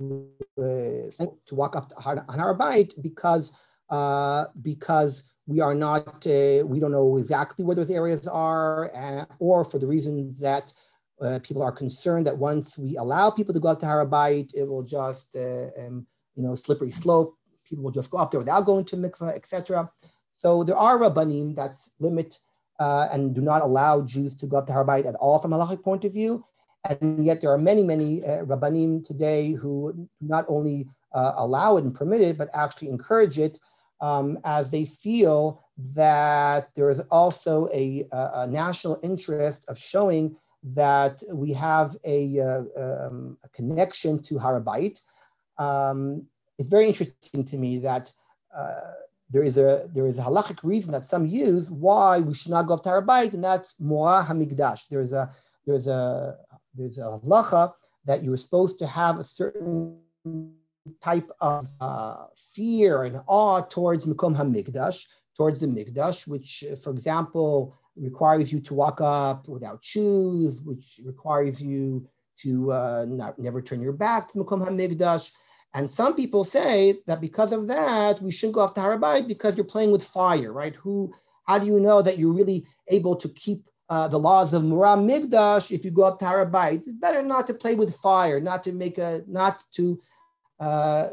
uh, 0.00 0.12
to 0.58 1.54
walk 1.54 1.76
up 1.76 1.92
on 2.06 2.18
Harabait 2.28 2.90
because 3.02 3.52
uh, 3.90 4.46
because 4.62 5.32
we 5.46 5.60
are 5.60 5.74
not 5.74 6.26
uh, 6.26 6.62
we 6.64 6.78
don't 6.78 6.92
know 6.92 7.18
exactly 7.18 7.64
where 7.64 7.76
those 7.76 7.90
areas 7.90 8.26
are, 8.28 9.28
or 9.38 9.64
for 9.64 9.78
the 9.78 9.86
reasons 9.86 10.38
that 10.38 10.72
uh, 11.20 11.38
people 11.42 11.62
are 11.62 11.72
concerned 11.72 12.26
that 12.26 12.36
once 12.36 12.78
we 12.78 12.96
allow 12.96 13.30
people 13.30 13.54
to 13.54 13.60
go 13.60 13.68
up 13.68 13.80
to 13.80 13.86
Harabait, 13.86 14.54
it 14.54 14.64
will 14.64 14.82
just 14.82 15.36
uh, 15.36 15.68
um, 15.78 16.06
you 16.34 16.42
know 16.42 16.54
slippery 16.54 16.90
slope. 16.90 17.36
People 17.64 17.84
will 17.84 17.92
just 17.92 18.10
go 18.10 18.18
up 18.18 18.30
there 18.30 18.40
without 18.40 18.66
going 18.66 18.84
to 18.86 18.96
mikveh, 18.96 19.34
etc. 19.34 19.90
So 20.36 20.64
there 20.64 20.76
are 20.76 20.98
rabbanim 20.98 21.54
that 21.56 21.74
limit 21.98 22.38
and 22.80 23.34
do 23.34 23.40
not 23.40 23.62
allow 23.62 24.00
Jews 24.00 24.34
to 24.36 24.46
go 24.46 24.56
up 24.56 24.66
to 24.66 24.72
Harabait 24.72 25.06
at 25.06 25.14
all 25.16 25.38
from 25.38 25.52
a 25.52 25.58
halachic 25.58 25.82
point 25.82 26.04
of 26.04 26.12
view. 26.12 26.44
And 26.88 27.24
yet 27.24 27.40
there 27.40 27.50
are 27.50 27.58
many, 27.58 27.82
many 27.82 28.24
uh, 28.24 28.44
Rabbanim 28.44 29.04
today 29.04 29.52
who 29.52 30.08
not 30.20 30.46
only 30.48 30.88
uh, 31.12 31.34
allow 31.36 31.76
it 31.76 31.84
and 31.84 31.94
permit 31.94 32.22
it, 32.22 32.38
but 32.38 32.48
actually 32.54 32.88
encourage 32.88 33.38
it 33.38 33.58
um, 34.00 34.38
as 34.44 34.70
they 34.70 34.86
feel 34.86 35.62
that 35.94 36.74
there 36.74 36.88
is 36.88 37.00
also 37.10 37.68
a, 37.72 38.06
a, 38.12 38.46
national 38.46 38.98
interest 39.02 39.64
of 39.68 39.78
showing 39.78 40.36
that 40.62 41.22
we 41.32 41.52
have 41.52 41.96
a, 42.04 42.40
uh, 42.40 42.62
um, 42.76 43.38
a 43.44 43.48
connection 43.50 44.22
to 44.22 44.34
Harabait. 44.34 45.00
Um, 45.58 46.26
it's 46.58 46.68
very 46.68 46.86
interesting 46.86 47.44
to 47.44 47.56
me 47.56 47.78
that 47.78 48.12
uh, 48.54 48.92
there 49.30 49.42
is 49.42 49.56
a 49.58 49.88
there 49.94 50.06
is 50.06 50.18
a 50.18 50.22
halachic 50.22 50.62
reason 50.64 50.92
that 50.92 51.04
some 51.04 51.24
use 51.24 51.70
why 51.70 52.18
we 52.18 52.34
should 52.34 52.50
not 52.50 52.66
go 52.66 52.74
up 52.74 52.82
to 52.82 52.88
Harabait, 52.88 53.32
and 53.32 53.44
that's 53.44 53.80
Mora 53.80 54.24
Hamikdash. 54.28 54.88
There's 54.88 55.12
a 55.12 55.30
there's 55.66 55.86
a 55.86 56.36
there's 56.74 56.98
a 56.98 57.20
halacha 57.24 57.72
that 58.04 58.22
you 58.22 58.30
were 58.30 58.36
supposed 58.36 58.78
to 58.80 58.86
have 58.86 59.18
a 59.18 59.24
certain 59.24 59.98
type 61.00 61.30
of 61.40 61.66
uh, 61.80 62.24
fear 62.36 63.04
and 63.04 63.20
awe 63.26 63.60
towards 63.60 64.06
Mekom 64.06 64.36
HaMikdash, 64.36 65.06
towards 65.36 65.60
the 65.60 65.66
Mikdash, 65.66 66.26
which, 66.26 66.64
for 66.82 66.90
example, 66.90 67.76
requires 67.96 68.52
you 68.52 68.60
to 68.60 68.74
walk 68.74 69.00
up 69.00 69.48
without 69.48 69.84
shoes, 69.84 70.60
which 70.62 71.00
requires 71.04 71.62
you 71.62 72.06
to 72.42 72.72
uh, 72.72 73.04
not 73.08 73.38
never 73.38 73.60
turn 73.60 73.80
your 73.80 73.92
back 73.92 74.28
to 74.28 74.38
Mekom 74.38 74.66
HaMikdash. 74.66 75.32
And 75.74 75.88
some 75.88 76.14
people 76.16 76.42
say 76.42 76.96
that 77.06 77.20
because 77.20 77.52
of 77.52 77.68
that, 77.68 78.20
we 78.20 78.30
shouldn't 78.30 78.54
go 78.54 78.62
up 78.62 78.74
to 78.74 78.80
Harabait 78.80 79.28
because 79.28 79.56
you're 79.56 79.64
playing 79.64 79.92
with 79.92 80.02
fire, 80.02 80.52
right? 80.52 80.74
Who, 80.74 81.14
how 81.44 81.58
do 81.58 81.66
you 81.66 81.78
know 81.78 82.02
that 82.02 82.18
you're 82.18 82.32
really 82.32 82.66
able 82.88 83.14
to 83.16 83.28
keep 83.28 83.68
uh, 83.88 84.08
the 84.08 84.18
laws 84.18 84.52
of 84.52 84.64
Mora 84.64 84.96
Mikdash 84.96 85.70
if 85.70 85.84
you 85.84 85.92
go 85.92 86.02
up 86.02 86.18
to 86.20 86.24
Harabait? 86.24 86.78
It's 86.78 86.88
better 86.88 87.22
not 87.22 87.46
to 87.46 87.54
play 87.54 87.76
with 87.76 87.94
fire, 87.94 88.40
not 88.40 88.64
to 88.64 88.72
make 88.72 88.98
a, 88.98 89.22
not 89.28 89.62
to 89.74 90.00
uh, 90.58 91.08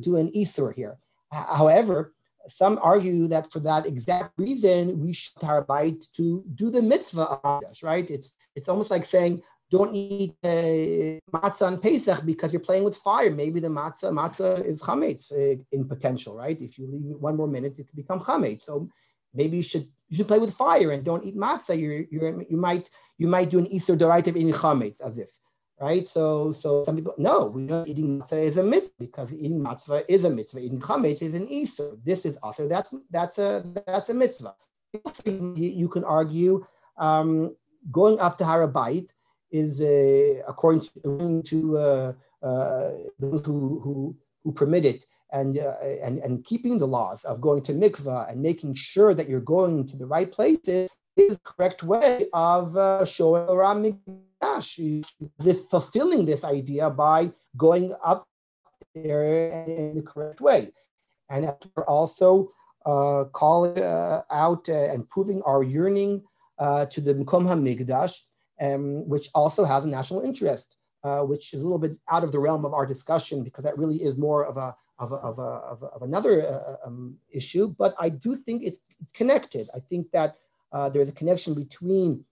do 0.00 0.16
an 0.16 0.32
Isur 0.32 0.74
here. 0.74 0.98
However, 1.32 2.14
some 2.48 2.78
argue 2.82 3.28
that 3.28 3.50
for 3.52 3.60
that 3.60 3.86
exact 3.86 4.32
reason, 4.38 4.98
we 5.00 5.12
should 5.12 5.36
Harabait 5.36 6.04
to 6.14 6.42
do 6.54 6.70
the 6.70 6.82
mitzvah 6.82 7.28
of 7.44 7.64
us, 7.64 7.82
right? 7.82 8.08
It's, 8.10 8.34
it's 8.54 8.68
almost 8.68 8.90
like 8.90 9.04
saying, 9.04 9.42
don't 9.70 9.94
eat 9.94 10.34
uh, 10.42 11.20
matzah 11.30 11.66
on 11.66 11.80
Pesach 11.80 12.24
because 12.24 12.52
you're 12.52 12.60
playing 12.60 12.84
with 12.84 12.96
fire. 12.96 13.30
Maybe 13.30 13.60
the 13.60 13.68
matzah 13.68 14.10
matzah 14.12 14.64
is 14.64 14.82
chametz 14.82 15.30
uh, 15.30 15.62
in 15.72 15.86
potential, 15.86 16.36
right? 16.36 16.58
If 16.60 16.78
you 16.78 16.86
leave 16.86 17.18
one 17.20 17.36
more 17.36 17.48
minute, 17.48 17.78
it 17.78 17.86
could 17.86 17.96
become 17.96 18.20
chametz. 18.20 18.62
So 18.62 18.88
maybe 19.34 19.58
you 19.58 19.62
should 19.62 19.86
you 20.08 20.16
should 20.16 20.28
play 20.28 20.38
with 20.38 20.54
fire 20.54 20.92
and 20.92 21.04
don't 21.04 21.24
eat 21.24 21.36
matzah. 21.36 21.78
You 21.78 22.06
you 22.10 22.46
you 22.48 22.56
might 22.56 22.88
you 23.18 23.28
might 23.28 23.50
do 23.50 23.58
an 23.58 23.66
Easter 23.66 23.94
derivative 23.94 24.36
in 24.36 24.50
chametz 24.52 25.02
as 25.02 25.18
if 25.18 25.28
right? 25.80 26.06
So, 26.06 26.52
so 26.52 26.84
some 26.84 26.96
people, 26.96 27.14
no, 27.18 27.46
we 27.46 27.62
know 27.62 27.84
eating 27.86 28.20
matzah 28.20 28.42
is 28.42 28.56
a 28.56 28.62
mitzvah 28.62 28.94
because 28.98 29.32
eating 29.32 29.60
matzah 29.60 30.04
is 30.08 30.24
a 30.24 30.30
mitzvah. 30.30 30.60
Eating 30.60 30.80
chametz 30.80 31.22
is 31.22 31.34
an 31.34 31.46
issur. 31.48 31.98
This 32.04 32.24
is 32.24 32.36
also 32.38 32.68
that's 32.68 32.94
that's 33.10 33.38
a 33.38 33.64
that's 33.86 34.08
a 34.08 34.14
mitzvah. 34.14 34.54
You 35.24 35.88
can 35.92 36.04
argue 36.04 36.66
um, 36.96 37.54
going 37.92 38.18
up 38.20 38.38
to 38.38 38.44
Harabait 38.44 39.10
is 39.50 39.80
according 40.46 40.82
to, 41.02 41.42
to 41.42 41.78
uh, 41.78 42.12
uh, 42.42 42.90
those 43.18 43.44
who, 43.46 43.80
who 43.80 44.16
who 44.44 44.52
permit 44.52 44.84
it 44.84 45.04
and, 45.32 45.58
uh, 45.58 45.74
and 46.02 46.18
and 46.18 46.44
keeping 46.44 46.78
the 46.78 46.86
laws 46.86 47.24
of 47.24 47.40
going 47.40 47.62
to 47.62 47.72
mikvah 47.72 48.30
and 48.30 48.40
making 48.40 48.74
sure 48.74 49.14
that 49.14 49.28
you're 49.28 49.40
going 49.40 49.86
to 49.86 49.96
the 49.96 50.06
right 50.06 50.30
places 50.32 50.88
is 51.16 51.36
the 51.36 51.44
correct 51.44 51.82
way 51.82 52.26
of 52.32 52.76
uh, 52.76 53.04
showing 53.04 53.48
around 53.48 53.82
this 54.40 55.64
fulfilling 55.70 56.24
this 56.24 56.44
idea 56.44 56.90
by 56.90 57.32
going 57.56 57.92
up 58.04 58.26
there 58.94 59.50
in 59.66 59.96
the 59.96 60.02
correct 60.02 60.40
way. 60.40 60.70
And 61.30 61.54
also 61.86 62.48
uh, 62.86 63.24
calling 63.32 63.78
uh, 63.82 64.22
out 64.30 64.68
uh, 64.68 64.92
and 64.92 65.08
proving 65.08 65.42
our 65.42 65.62
yearning 65.62 66.22
uh, 66.58 66.86
to 66.86 67.00
the 67.00 67.14
Mkom 67.14 67.44
HaMikdash, 67.46 68.20
um, 68.60 69.06
which 69.08 69.28
also 69.34 69.64
has 69.64 69.84
a 69.84 69.88
national 69.88 70.22
interest, 70.22 70.78
uh, 71.04 71.20
which 71.20 71.52
is 71.52 71.60
a 71.60 71.64
little 71.64 71.78
bit 71.78 71.96
out 72.10 72.24
of 72.24 72.32
the 72.32 72.38
realm 72.38 72.64
of 72.64 72.72
our 72.72 72.86
discussion 72.86 73.44
because 73.44 73.64
that 73.64 73.76
really 73.76 74.02
is 74.02 74.16
more 74.16 74.46
of 74.46 74.56
a 74.56 74.74
of, 75.00 75.12
a, 75.12 75.16
of, 75.16 75.38
a, 75.38 75.42
of, 75.42 75.82
a, 75.84 75.86
of 75.86 76.02
another 76.02 76.42
uh, 76.42 76.86
um, 76.86 77.16
issue. 77.30 77.68
But 77.78 77.94
I 78.00 78.08
do 78.08 78.34
think 78.34 78.64
it's, 78.64 78.80
it's 79.00 79.12
connected. 79.12 79.68
I 79.72 79.78
think 79.78 80.10
that 80.10 80.34
there's 80.92 81.08
a 81.08 81.12
connection 81.12 81.54
between 81.54 82.24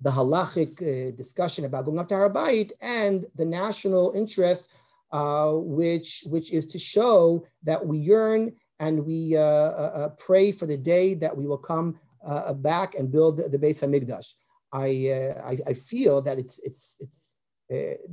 the 0.00 0.10
halachic 0.10 0.80
uh, 0.82 1.16
discussion 1.16 1.64
about 1.64 1.84
going 1.84 1.98
up 1.98 2.08
to 2.08 2.14
Harabait 2.14 2.72
and 2.80 3.26
the 3.36 3.44
national 3.44 4.12
interest, 4.12 4.68
uh, 5.12 5.52
which, 5.52 6.24
which 6.26 6.52
is 6.52 6.66
to 6.66 6.78
show 6.78 7.46
that 7.62 7.84
we 7.84 7.98
yearn 7.98 8.52
and 8.78 9.06
we 9.06 9.36
uh, 9.36 9.40
uh, 9.40 9.92
uh 9.94 10.08
pray 10.18 10.52
for 10.52 10.66
the 10.66 10.76
day 10.76 11.14
that 11.14 11.34
we 11.34 11.46
will 11.46 11.58
come 11.58 11.98
uh, 12.26 12.52
back 12.52 12.94
and 12.94 13.10
build 13.10 13.38
the, 13.38 13.48
the 13.48 13.58
Beis 13.58 13.82
Hamikdash. 13.82 14.34
I, 14.72 14.88
I, 15.42 15.56
I, 15.70 15.72
feel 15.72 16.20
that 16.22 16.38
it's, 16.38 16.58
it's, 16.58 16.96
it's 17.00 17.34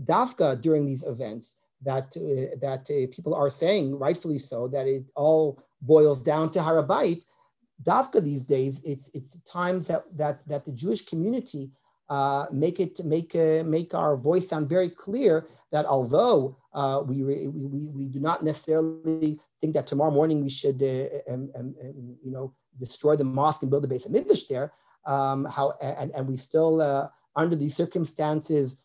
dafka 0.05 0.61
during 0.61 0.85
these 0.85 1.03
events 1.03 1.57
that, 1.81 2.11
that 2.61 2.85
people 3.11 3.33
are 3.33 3.49
saying, 3.49 3.97
rightfully 3.97 4.37
so, 4.37 4.67
that 4.69 4.87
it 4.87 5.03
all 5.15 5.61
boils 5.81 6.23
down 6.23 6.51
to 6.51 6.59
Harabait, 6.59 7.25
Dafka 7.83 8.23
these 8.23 8.43
days, 8.43 8.81
it's 8.83 9.09
it's 9.13 9.37
times 9.49 9.87
that 9.87 10.03
that 10.17 10.47
that 10.47 10.65
the 10.65 10.71
Jewish 10.71 11.05
community 11.05 11.71
uh, 12.09 12.45
make 12.51 12.79
it 12.79 13.03
make 13.03 13.35
uh, 13.35 13.63
make 13.63 13.93
our 13.93 14.15
voice 14.15 14.47
sound 14.47 14.69
very 14.69 14.89
clear 14.89 15.47
that 15.71 15.85
although 15.85 16.55
uh, 16.73 17.01
we, 17.05 17.23
we, 17.23 17.47
we 17.47 17.89
we 17.89 18.05
do 18.05 18.19
not 18.19 18.43
necessarily 18.43 19.39
think 19.61 19.73
that 19.73 19.87
tomorrow 19.87 20.11
morning 20.11 20.41
we 20.41 20.49
should 20.49 20.81
uh, 20.83 21.31
um, 21.31 21.49
um, 21.57 21.75
um, 21.81 22.17
you 22.23 22.31
know 22.31 22.53
destroy 22.79 23.15
the 23.15 23.23
mosque 23.23 23.61
and 23.63 23.71
build 23.71 23.83
the 23.83 23.87
base 23.87 24.05
of 24.05 24.11
Hamikdash 24.11 24.47
there, 24.47 24.73
um, 25.05 25.45
how 25.45 25.73
and, 25.81 26.11
and 26.11 26.27
we 26.27 26.37
still 26.37 26.81
uh, 26.81 27.07
under 27.35 27.55
these 27.55 27.75
circumstances 27.75 28.77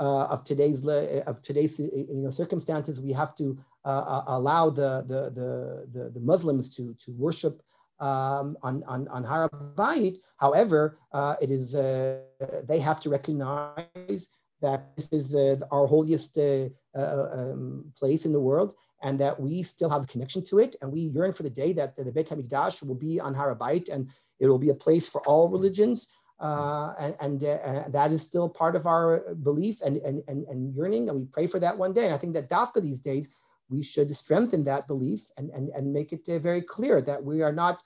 uh, 0.00 0.26
of 0.26 0.44
today's 0.44 0.86
of 0.86 1.40
today's 1.40 1.78
you 1.78 2.08
know 2.10 2.30
circumstances 2.30 3.00
we 3.00 3.12
have 3.12 3.34
to 3.36 3.58
allow 3.84 4.68
the 4.68 5.04
the, 5.06 5.30
the 5.30 5.86
the 5.92 6.10
the 6.10 6.20
Muslims 6.20 6.74
to 6.76 6.94
to 7.04 7.12
worship 7.12 7.62
um, 8.00 8.56
on, 8.62 8.82
on, 8.84 9.08
on 9.08 9.24
Harabait. 9.24 10.18
However, 10.36 10.98
uh, 11.12 11.36
it 11.40 11.50
is, 11.50 11.74
uh, 11.74 12.20
they 12.68 12.80
have 12.80 13.00
to 13.00 13.10
recognize 13.10 14.28
that 14.60 14.96
this 14.96 15.08
is 15.12 15.34
uh, 15.34 15.56
our 15.70 15.86
holiest 15.86 16.38
uh, 16.38 16.68
uh, 16.96 17.28
um, 17.32 17.92
place 17.98 18.24
in 18.24 18.32
the 18.32 18.40
world 18.40 18.74
and 19.02 19.18
that 19.20 19.38
we 19.38 19.62
still 19.62 19.90
have 19.90 20.04
a 20.04 20.06
connection 20.06 20.42
to 20.42 20.58
it. 20.58 20.76
And 20.80 20.90
we 20.90 21.00
yearn 21.00 21.32
for 21.32 21.42
the 21.42 21.50
day 21.50 21.72
that 21.74 21.96
the, 21.96 22.04
the 22.04 22.12
Beit 22.12 22.28
HaMikdash 22.28 22.86
will 22.86 22.94
be 22.94 23.20
on 23.20 23.34
Harabait 23.34 23.88
and 23.92 24.10
it 24.40 24.46
will 24.46 24.58
be 24.58 24.70
a 24.70 24.74
place 24.74 25.08
for 25.08 25.20
all 25.26 25.48
religions. 25.48 26.08
Uh, 26.40 26.94
and, 26.98 27.16
and 27.20 27.44
uh, 27.44 27.84
that 27.88 28.10
is 28.10 28.22
still 28.22 28.48
part 28.48 28.74
of 28.74 28.86
our 28.86 29.34
belief 29.42 29.80
and, 29.82 29.98
and, 29.98 30.22
and, 30.26 30.44
and, 30.48 30.74
yearning, 30.74 31.08
and 31.08 31.16
we 31.16 31.24
pray 31.26 31.46
for 31.46 31.60
that 31.60 31.78
one 31.78 31.92
day. 31.92 32.06
And 32.06 32.14
I 32.14 32.18
think 32.18 32.34
that 32.34 32.50
Dafka 32.50 32.82
these 32.82 33.00
days 33.00 33.28
we 33.68 33.82
should 33.82 34.14
strengthen 34.14 34.64
that 34.64 34.86
belief 34.86 35.30
and, 35.36 35.50
and, 35.50 35.68
and 35.70 35.92
make 35.92 36.12
it 36.12 36.28
uh, 36.28 36.38
very 36.38 36.62
clear 36.62 37.00
that 37.02 37.22
we 37.22 37.42
are 37.42 37.52
not 37.52 37.78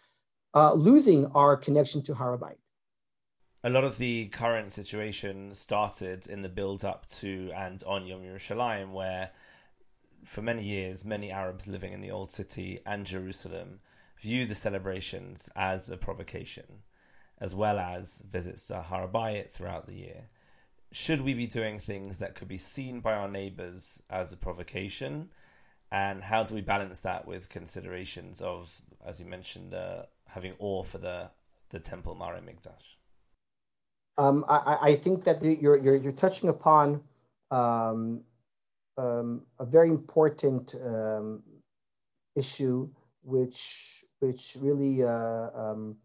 uh, 0.55 0.73
losing 0.73 1.27
our 1.35 1.57
connection 1.57 2.03
to 2.03 2.15
Harabait. 2.15 2.57
A 3.65 3.71
lot 3.71 3.85
of 3.85 3.99
the 3.99 4.27
current 4.29 4.71
situation 4.73 5.53
started 5.53 6.27
in 6.27 6.43
the 6.43 6.49
build 6.49 6.85
up 6.85 7.09
to 7.09 7.51
and 7.57 7.83
on 7.85 8.07
Yom 8.07 8.23
Yerushalayim, 8.23 8.93
where 8.93 9.31
for 10.25 10.43
many 10.43 10.65
years, 10.65 11.05
many 11.05 11.31
Arabs 11.31 11.67
living 11.67 11.93
in 11.93 12.01
the 12.01 12.11
Old 12.11 12.31
City 12.31 12.81
and 12.87 13.05
Jerusalem 13.05 13.81
view 14.21 14.47
the 14.47 14.55
celebrations 14.55 15.49
as 15.57 15.91
a 15.91 15.97
provocation, 15.97 16.83
as 17.41 17.55
well 17.55 17.79
as 17.79 18.23
visits 18.31 18.67
to 18.69 18.85
Harabait 18.89 19.51
throughout 19.51 19.87
the 19.87 19.95
year. 19.95 20.29
Should 20.93 21.21
we 21.21 21.35
be 21.35 21.47
doing 21.47 21.79
things 21.79 22.19
that 22.19 22.35
could 22.35 22.49
be 22.49 22.59
seen 22.59 23.01
by 23.01 23.15
our 23.15 23.29
neighbors 23.29 24.03
as 24.09 24.33
a 24.33 24.37
provocation? 24.37 25.31
And 25.91 26.23
how 26.23 26.43
do 26.45 26.55
we 26.55 26.61
balance 26.61 27.01
that 27.01 27.27
with 27.27 27.49
considerations 27.49 28.43
of, 28.43 28.83
as 29.05 29.21
you 29.21 29.27
mentioned, 29.27 29.73
uh, 29.73 30.03
having 30.27 30.55
awe 30.59 30.83
for 30.83 30.99
the 30.99 31.31
the 31.71 31.81
temple 31.81 32.15
Mora 32.15 32.41
Mikdash? 32.41 32.97
Um, 34.17 34.45
I, 34.49 34.79
I, 34.83 34.97
think 34.97 35.25
that 35.25 35.41
the, 35.41 35.57
you're, 35.61 35.77
you're, 35.77 35.97
you're 35.97 36.13
touching 36.13 36.49
upon 36.49 37.03
um, 37.53 38.23
um, 38.97 39.43
a 39.61 39.65
very 39.65 39.89
important 39.89 40.75
um, 40.85 41.43
issue, 42.35 42.89
which 43.23 44.05
which 44.19 44.57
really 44.61 45.05
uh, 45.05 45.51
um, 45.55 45.97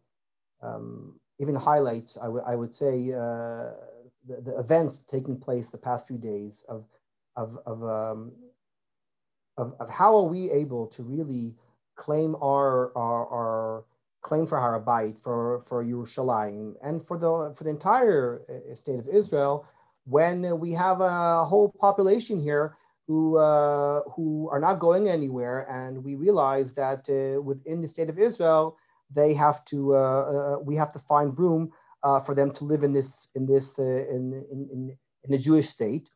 um, 0.62 1.20
even 1.40 1.56
highlights, 1.56 2.18
I, 2.18 2.26
w- 2.26 2.44
I 2.46 2.56
would 2.56 2.76
say, 2.76 3.12
uh, 3.12 3.74
the, 4.28 4.42
the 4.44 4.60
events 4.60 5.00
taking 5.00 5.40
place 5.40 5.72
the 5.72 5.80
past 5.80 6.08
few 6.08 6.18
days 6.18 6.64
of 6.70 6.86
of 7.36 7.58
of 7.66 7.84
of, 9.58 9.74
of 9.80 9.90
how 9.90 10.16
are 10.16 10.24
we 10.24 10.52
able 10.52 10.88
to 10.88 11.04
really 11.04 11.56
claim 11.96 12.36
our, 12.36 12.96
our, 12.98 13.28
our 13.28 13.86
claim 14.22 14.48
for 14.48 14.58
Harabait, 14.58 15.18
for, 15.18 15.62
for 15.62 15.84
Yerushalayim, 15.84 16.74
and 16.84 17.06
for 17.06 17.18
the, 17.18 17.54
for 17.56 17.64
the 17.64 17.70
entire 17.70 18.42
uh, 18.50 18.74
state 18.76 19.00
of 19.00 19.08
Israel 19.08 19.68
when 20.06 20.60
we 20.60 20.74
have 20.74 21.02
a 21.02 21.46
whole 21.46 21.74
population 21.80 22.42
here 22.42 22.76
who 23.08 23.38
uh, 23.38 24.02
who 24.16 24.50
are 24.50 24.60
not 24.60 24.80
going 24.80 25.10
anywhere, 25.10 25.68
and 25.70 26.04
we 26.04 26.16
realize 26.16 26.74
that 26.76 27.10
uh, 27.10 27.42
within 27.42 27.82
the 27.82 27.88
state 27.88 28.10
of 28.10 28.18
Israel, 28.18 28.78
they 29.12 29.34
have 29.34 29.64
to 29.66 29.96
uh, 29.96 29.98
uh 29.98 30.60
we 30.60 30.76
have 30.76 30.92
to 30.94 31.00
find 31.00 31.38
room 31.38 31.72
uh, 32.04 32.20
for 32.20 32.34
them 32.34 32.50
to 32.52 32.64
live 32.64 32.84
in 32.84 32.94
this 32.94 33.28
in 33.36 33.46
this 33.46 33.78
uh, 33.78 33.84
in, 33.84 34.46
in 34.52 34.98
in 35.24 35.32
the 35.32 35.38
Jewish 35.38 35.68
state, 35.68 36.10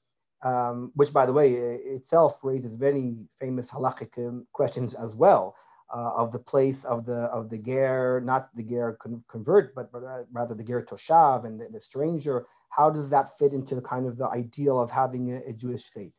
um, 0.44 0.92
which, 0.96 1.14
by 1.14 1.26
the 1.26 1.34
way, 1.34 1.54
itself 1.54 2.44
raises 2.44 2.78
many 2.78 3.16
famous 3.40 3.72
halakhic 3.72 4.18
um, 4.18 4.48
questions 4.54 4.94
as 4.94 5.16
well. 5.16 5.56
of 5.90 6.32
the 6.32 6.44
place 6.54 6.84
of 6.84 7.06
the 7.06 7.22
of 7.38 7.50
the 7.50 7.58
ger, 7.58 8.22
not 8.24 8.50
the 8.56 8.64
ger 8.64 8.98
con- 9.02 9.24
convert, 9.30 9.74
but, 9.74 9.92
but 9.92 10.02
rather 10.32 10.56
the 10.56 10.64
ger 10.64 10.82
toshav 10.84 11.46
and 11.46 11.60
the, 11.60 11.70
the 11.70 11.80
stranger. 11.80 12.46
How 12.70 12.90
does 12.90 13.10
that 13.10 13.38
fit 13.40 13.54
into 13.54 13.74
the 13.74 13.82
kind 13.82 14.06
of 14.06 14.18
the 14.18 14.28
ideal 14.28 14.80
of 14.80 14.92
having 14.92 15.34
a, 15.34 15.38
a 15.48 15.54
Jewish 15.54 15.86
state? 15.86 16.14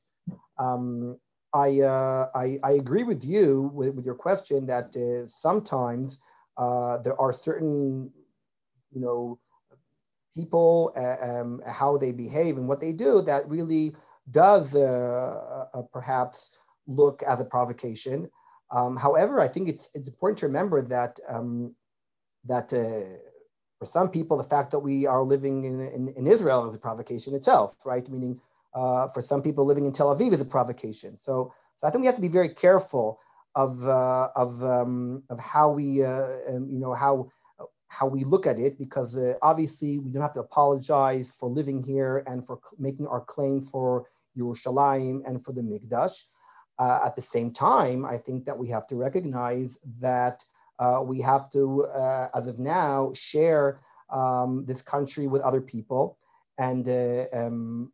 Um, 0.58 1.18
I, 1.54 1.80
uh, 1.80 2.28
I, 2.34 2.58
I, 2.62 2.72
agree 2.72 3.04
with 3.04 3.24
you 3.24 3.70
with, 3.72 3.94
with 3.94 4.04
your 4.04 4.14
question 4.14 4.66
that 4.66 4.94
uh, 4.96 5.26
sometimes 5.28 6.18
uh, 6.58 6.98
there 6.98 7.18
are 7.18 7.32
certain, 7.32 8.10
you 8.92 9.00
know, 9.00 9.38
people, 10.36 10.92
uh, 10.96 11.16
um, 11.22 11.62
how 11.66 11.96
they 11.96 12.12
behave 12.12 12.58
and 12.58 12.68
what 12.68 12.80
they 12.80 12.92
do 12.92 13.22
that 13.22 13.48
really 13.48 13.94
does 14.30 14.74
uh, 14.74 15.66
uh, 15.72 15.82
perhaps 15.92 16.50
look 16.86 17.22
as 17.22 17.40
a 17.40 17.44
provocation. 17.44 18.30
Um, 18.70 18.96
however, 18.96 19.40
I 19.40 19.48
think 19.48 19.68
it's, 19.68 19.88
it's 19.94 20.08
important 20.08 20.38
to 20.40 20.46
remember 20.46 20.82
that, 20.82 21.18
um, 21.28 21.74
that 22.44 22.70
for 23.78 23.86
some 23.86 24.10
people, 24.10 24.36
the 24.36 24.44
fact 24.44 24.70
that 24.72 24.80
we 24.80 25.06
are 25.06 25.22
living 25.22 25.64
in, 25.64 25.80
in, 25.80 26.08
in 26.16 26.26
Israel 26.26 26.68
is 26.68 26.74
a 26.74 26.78
provocation 26.78 27.34
itself, 27.34 27.76
right? 27.86 28.08
Meaning 28.08 28.40
uh, 28.74 29.08
for 29.08 29.22
some 29.22 29.42
people 29.42 29.64
living 29.64 29.86
in 29.86 29.92
Tel 29.92 30.14
Aviv 30.14 30.32
is 30.32 30.40
a 30.40 30.44
provocation. 30.44 31.16
So, 31.16 31.52
so 31.76 31.86
I 31.86 31.90
think 31.90 32.02
we 32.02 32.06
have 32.06 32.16
to 32.16 32.20
be 32.20 32.28
very 32.28 32.48
careful 32.48 33.20
of 33.54 33.86
uh, 33.86 34.28
of 34.36 34.62
um, 34.62 35.22
of 35.30 35.40
how 35.40 35.70
we 35.70 36.04
uh, 36.04 36.28
um, 36.48 36.68
you 36.70 36.78
know 36.78 36.94
how 36.94 37.30
how 37.88 38.06
we 38.06 38.24
look 38.24 38.46
at 38.46 38.58
it 38.58 38.78
because 38.78 39.16
uh, 39.16 39.34
obviously 39.42 39.98
we 39.98 40.10
don't 40.10 40.22
have 40.22 40.34
to 40.34 40.40
apologize 40.40 41.34
for 41.38 41.48
living 41.48 41.82
here 41.82 42.22
and 42.26 42.46
for 42.46 42.60
making 42.78 43.06
our 43.06 43.22
claim 43.22 43.62
for 43.62 44.06
Yerushalayim 44.36 45.22
and 45.26 45.44
for 45.44 45.52
the 45.52 45.62
Mikdash. 45.62 46.24
Uh, 46.78 47.00
at 47.04 47.14
the 47.14 47.22
same 47.22 47.50
time, 47.52 48.04
I 48.04 48.18
think 48.18 48.44
that 48.44 48.56
we 48.56 48.68
have 48.68 48.86
to 48.88 48.96
recognize 48.96 49.78
that 50.00 50.44
uh, 50.78 51.00
we 51.04 51.20
have 51.20 51.50
to, 51.50 51.88
as 52.34 52.46
of 52.46 52.60
now, 52.60 53.10
share 53.14 53.80
um, 54.10 54.64
this 54.64 54.80
country 54.80 55.26
with 55.26 55.42
other 55.42 55.60
people. 55.60 56.18
And 56.56 56.88
um, 57.32 57.90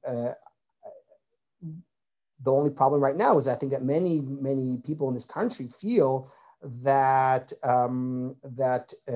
the 2.45 2.53
only 2.53 2.71
problem 2.71 3.03
right 3.03 3.17
now 3.17 3.39
is 3.39 3.49
I 3.49 3.55
think 3.55 3.73
that 3.73 3.83
many, 3.83 4.21
many 4.21 4.77
people 4.85 5.09
in 5.09 5.15
this 5.15 5.25
country 5.25 5.67
feel 5.67 6.31
that 6.83 7.53
um, 7.63 8.37
that 8.43 8.93
uh, 9.09 9.13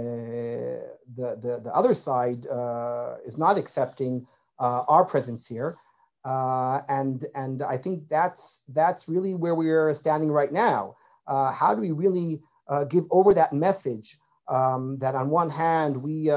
the, 1.16 1.36
the, 1.40 1.60
the 1.64 1.72
other 1.74 1.94
side 1.94 2.46
uh, 2.46 3.16
is 3.24 3.38
not 3.38 3.56
accepting 3.56 4.26
uh, 4.58 4.82
our 4.88 5.04
presence 5.04 5.46
here. 5.46 5.78
Uh, 6.24 6.80
and, 6.88 7.26
and 7.34 7.62
I 7.62 7.76
think 7.76 8.08
that's, 8.08 8.62
that's 8.68 9.08
really 9.08 9.34
where 9.34 9.54
we 9.54 9.70
are 9.70 9.92
standing 9.94 10.30
right 10.30 10.52
now. 10.52 10.96
Uh, 11.26 11.50
how 11.52 11.74
do 11.74 11.80
we 11.80 11.92
really 11.92 12.40
uh, 12.68 12.84
give 12.84 13.04
over 13.10 13.32
that 13.34 13.52
message 13.52 14.18
um, 14.48 14.98
that 14.98 15.14
on 15.14 15.30
one 15.30 15.50
hand, 15.50 15.96
we, 16.02 16.30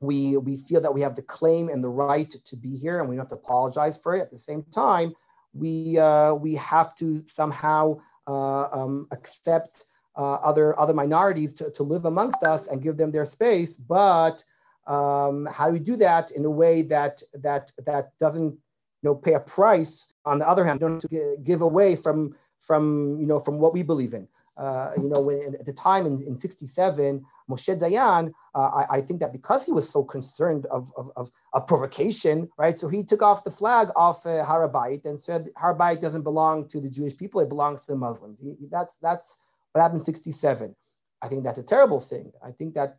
we, 0.00 0.36
we 0.36 0.56
feel 0.56 0.80
that 0.80 0.92
we 0.92 1.00
have 1.00 1.16
the 1.16 1.22
claim 1.22 1.68
and 1.68 1.82
the 1.82 1.88
right 1.88 2.30
to 2.30 2.56
be 2.56 2.76
here 2.76 3.00
and 3.00 3.08
we 3.08 3.16
don't 3.16 3.24
have 3.24 3.38
to 3.38 3.44
apologize 3.44 3.98
for 3.98 4.14
it. 4.14 4.22
At 4.22 4.30
the 4.30 4.38
same 4.38 4.62
time, 4.72 5.14
we 5.54 5.98
uh, 5.98 6.34
we 6.34 6.54
have 6.56 6.94
to 6.96 7.22
somehow 7.26 8.00
uh, 8.26 8.64
um, 8.72 9.06
accept 9.12 9.86
uh, 10.16 10.34
other 10.34 10.78
other 10.78 10.94
minorities 10.94 11.52
to, 11.54 11.70
to 11.70 11.82
live 11.82 12.04
amongst 12.04 12.42
us 12.42 12.68
and 12.68 12.82
give 12.82 12.96
them 12.96 13.10
their 13.10 13.24
space. 13.24 13.76
But 13.76 14.44
um, 14.86 15.46
how 15.46 15.66
do 15.66 15.72
we 15.72 15.78
do 15.78 15.96
that 15.96 16.30
in 16.32 16.44
a 16.44 16.50
way 16.50 16.82
that 16.82 17.22
that 17.34 17.72
that 17.86 18.16
doesn't 18.18 18.52
you 18.52 18.58
know 19.02 19.14
pay 19.14 19.34
a 19.34 19.40
price? 19.40 20.12
On 20.24 20.38
the 20.38 20.48
other 20.48 20.64
hand, 20.64 20.80
don't 20.80 21.04
give 21.44 21.62
away 21.62 21.96
from 21.96 22.34
from 22.58 23.18
you 23.20 23.26
know 23.26 23.38
from 23.38 23.58
what 23.58 23.72
we 23.72 23.82
believe 23.82 24.14
in. 24.14 24.28
Uh, 24.56 24.92
you 24.96 25.08
know, 25.08 25.20
when, 25.20 25.54
at 25.56 25.66
the 25.66 25.72
time 25.72 26.06
in, 26.06 26.22
in 26.22 26.36
67, 26.36 27.24
Moshe 27.50 27.76
Dayan, 27.76 28.32
uh, 28.54 28.58
I, 28.58 28.98
I, 28.98 29.00
think 29.00 29.18
that 29.18 29.32
because 29.32 29.66
he 29.66 29.72
was 29.72 29.90
so 29.90 30.04
concerned 30.04 30.64
of, 30.66 30.92
of, 30.96 31.10
of, 31.16 31.66
provocation, 31.66 32.48
right? 32.56 32.78
So 32.78 32.86
he 32.86 33.02
took 33.02 33.20
off 33.20 33.42
the 33.42 33.50
flag 33.50 33.88
off 33.96 34.24
uh, 34.24 34.44
Har 34.44 34.68
HaBayit 34.68 35.06
and 35.06 35.20
said 35.20 35.50
Har 35.56 35.74
HaBayit 35.74 36.00
doesn't 36.00 36.22
belong 36.22 36.68
to 36.68 36.80
the 36.80 36.88
Jewish 36.88 37.16
people, 37.16 37.40
it 37.40 37.48
belongs 37.48 37.80
to 37.86 37.92
the 37.92 37.98
Muslims. 37.98 38.38
He, 38.40 38.68
that's, 38.70 38.98
that's 38.98 39.40
what 39.72 39.82
happened 39.82 40.02
in 40.02 40.04
67. 40.04 40.76
I 41.20 41.28
think 41.28 41.42
that's 41.42 41.58
a 41.58 41.64
terrible 41.64 41.98
thing. 41.98 42.30
I 42.40 42.52
think 42.52 42.74
that 42.74 42.98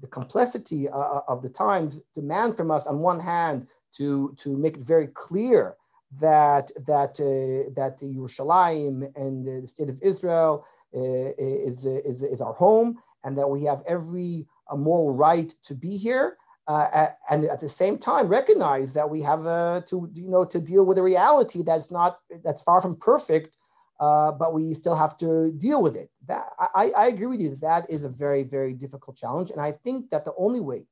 the 0.00 0.06
complexity 0.06 0.88
uh, 0.88 0.96
uh, 0.98 1.20
of 1.28 1.42
the 1.42 1.48
times 1.48 2.00
demand 2.14 2.56
from 2.56 2.70
us, 2.70 2.86
on 2.86 2.98
one 2.98 3.20
hand, 3.20 3.66
to, 3.96 4.34
to 4.38 4.56
make 4.56 4.76
it 4.76 4.82
very 4.82 5.08
clear 5.08 5.76
that 6.20 6.70
that 6.86 7.20
uh, 7.20 7.70
that 7.74 7.98
Yerushalayim 7.98 9.12
and 9.14 9.46
the 9.46 9.68
state 9.68 9.90
of 9.90 10.00
Israel 10.02 10.64
uh, 10.94 11.32
is, 11.38 11.84
is, 11.84 12.22
is 12.22 12.40
our 12.40 12.54
home 12.54 12.98
and 13.24 13.36
that 13.36 13.48
we 13.48 13.64
have 13.64 13.82
every 13.86 14.46
uh, 14.70 14.76
moral 14.76 15.12
right 15.12 15.52
to 15.62 15.74
be 15.74 15.96
here. 15.96 16.36
Uh, 16.66 17.08
and 17.30 17.44
at 17.46 17.60
the 17.60 17.68
same 17.68 17.96
time 17.96 18.28
recognize 18.28 18.92
that 18.92 19.08
we 19.08 19.22
have 19.22 19.46
uh, 19.46 19.80
to 19.86 20.10
you 20.12 20.28
know 20.28 20.44
to 20.44 20.60
deal 20.60 20.84
with 20.84 20.98
a 20.98 21.02
reality 21.02 21.62
that's 21.62 21.90
not 21.90 22.18
that's 22.44 22.62
far 22.62 22.82
from 22.82 22.94
perfect 22.96 23.56
uh, 24.00 24.32
but 24.32 24.54
we 24.54 24.74
still 24.74 24.94
have 24.94 25.16
to 25.18 25.52
deal 25.52 25.82
with 25.82 25.96
it. 25.96 26.10
That 26.26 26.48
I, 26.58 26.90
I 26.96 27.06
agree 27.08 27.26
with 27.26 27.40
you 27.40 27.50
that 27.50 27.60
that 27.60 27.90
is 27.90 28.04
a 28.04 28.08
very 28.08 28.44
very 28.44 28.72
difficult 28.72 29.16
challenge. 29.16 29.50
And 29.50 29.60
i 29.60 29.72
think 29.72 30.10
that 30.10 30.24
the 30.24 30.34
only 30.36 30.60
way 30.60 30.84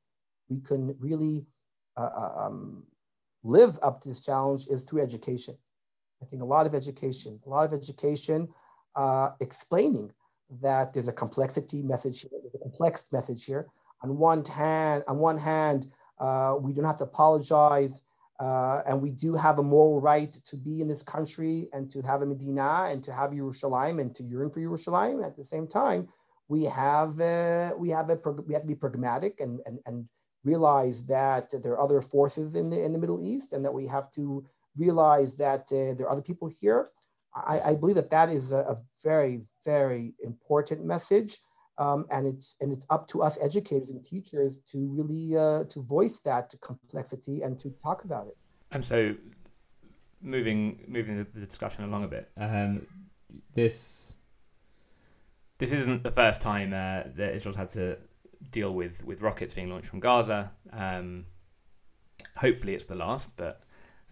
we 0.48 0.60
can 0.60 0.94
really 0.98 1.44
uh, 1.96 2.30
um, 2.36 2.84
live 3.42 3.78
up 3.82 4.00
to 4.00 4.08
this 4.08 4.20
challenge 4.20 4.66
is 4.68 4.84
through 4.84 5.02
education. 5.02 5.56
I 6.22 6.26
think 6.26 6.42
a 6.42 6.46
lot 6.46 6.66
of 6.66 6.74
education 6.74 7.40
a 7.46 7.48
lot 7.48 7.66
of 7.66 7.72
education 7.72 8.48
uh, 8.94 9.30
explaining 9.40 10.12
that 10.62 10.92
there's 10.92 11.08
a 11.08 11.12
complexity 11.12 11.82
message 11.82 12.22
here, 12.22 12.30
there's 12.42 12.54
a 12.54 12.58
complex 12.58 13.06
message 13.12 13.44
here. 13.44 13.66
On 14.02 14.16
one 14.16 14.44
hand, 14.44 15.04
on 15.08 15.18
one 15.18 15.38
hand, 15.38 15.90
uh, 16.18 16.54
we 16.58 16.72
don't 16.72 16.84
have 16.84 16.98
to 16.98 17.04
apologize, 17.04 18.02
uh, 18.38 18.82
and 18.86 19.00
we 19.00 19.10
do 19.10 19.34
have 19.34 19.58
a 19.58 19.62
moral 19.62 20.00
right 20.00 20.32
to 20.32 20.56
be 20.56 20.80
in 20.80 20.88
this 20.88 21.02
country 21.02 21.68
and 21.72 21.90
to 21.90 22.02
have 22.02 22.22
a 22.22 22.26
Medina 22.26 22.88
and 22.90 23.02
to 23.04 23.12
have 23.12 23.30
Yerushalayim 23.30 24.00
and 24.00 24.14
to 24.14 24.22
yearn 24.22 24.50
for 24.50 24.60
Yerushalayim. 24.60 25.24
At 25.24 25.36
the 25.36 25.44
same 25.44 25.66
time, 25.66 26.08
we 26.48 26.64
have 26.64 27.20
uh, 27.20 27.74
we 27.78 27.90
have 27.90 28.10
a 28.10 28.18
we 28.46 28.54
have 28.54 28.62
to 28.62 28.68
be 28.68 28.74
pragmatic 28.74 29.40
and 29.40 29.60
and 29.66 29.78
and 29.86 30.08
realize 30.44 31.04
that 31.06 31.50
there 31.62 31.72
are 31.72 31.80
other 31.80 32.00
forces 32.00 32.54
in 32.54 32.70
the 32.70 32.80
in 32.82 32.92
the 32.92 32.98
Middle 32.98 33.20
East 33.20 33.52
and 33.52 33.64
that 33.64 33.72
we 33.72 33.86
have 33.86 34.10
to 34.12 34.44
realize 34.76 35.36
that 35.38 35.62
uh, 35.72 35.94
there 35.94 36.06
are 36.06 36.12
other 36.12 36.22
people 36.22 36.48
here 36.48 36.90
I, 37.36 37.60
I 37.60 37.74
believe 37.74 37.96
that 37.96 38.10
that 38.10 38.30
is 38.30 38.52
a, 38.52 38.58
a 38.58 38.76
very, 39.02 39.42
very 39.64 40.14
important 40.24 40.84
message. 40.84 41.38
Um, 41.78 42.06
and 42.10 42.26
it's 42.26 42.56
and 42.60 42.72
it's 42.72 42.86
up 42.88 43.06
to 43.08 43.22
us 43.22 43.38
educators 43.42 43.90
and 43.90 44.04
teachers 44.04 44.60
to 44.72 44.78
really 44.78 45.36
uh, 45.36 45.64
to 45.64 45.82
voice 45.82 46.20
that 46.20 46.48
to 46.50 46.58
complexity 46.58 47.42
and 47.42 47.60
to 47.60 47.70
talk 47.82 48.04
about 48.04 48.28
it. 48.28 48.36
And 48.72 48.84
so, 48.84 49.14
moving 50.22 50.84
moving 50.88 51.18
the 51.18 51.40
discussion 51.40 51.84
along 51.84 52.04
a 52.04 52.08
bit, 52.08 52.30
um, 52.38 52.86
this 53.54 54.14
this 55.58 55.72
isn't 55.72 56.02
the 56.02 56.10
first 56.10 56.42
time 56.42 56.72
uh, 56.72 57.10
that 57.16 57.34
Israel's 57.34 57.56
had 57.56 57.68
to 57.68 57.98
deal 58.50 58.72
with 58.72 59.04
with 59.04 59.22
rockets 59.22 59.54
being 59.54 59.70
launched 59.70 59.88
from 59.88 60.00
Gaza. 60.00 60.52
Um, 60.72 61.26
hopefully, 62.36 62.74
it's 62.74 62.84
the 62.84 62.94
last, 62.94 63.36
but 63.36 63.62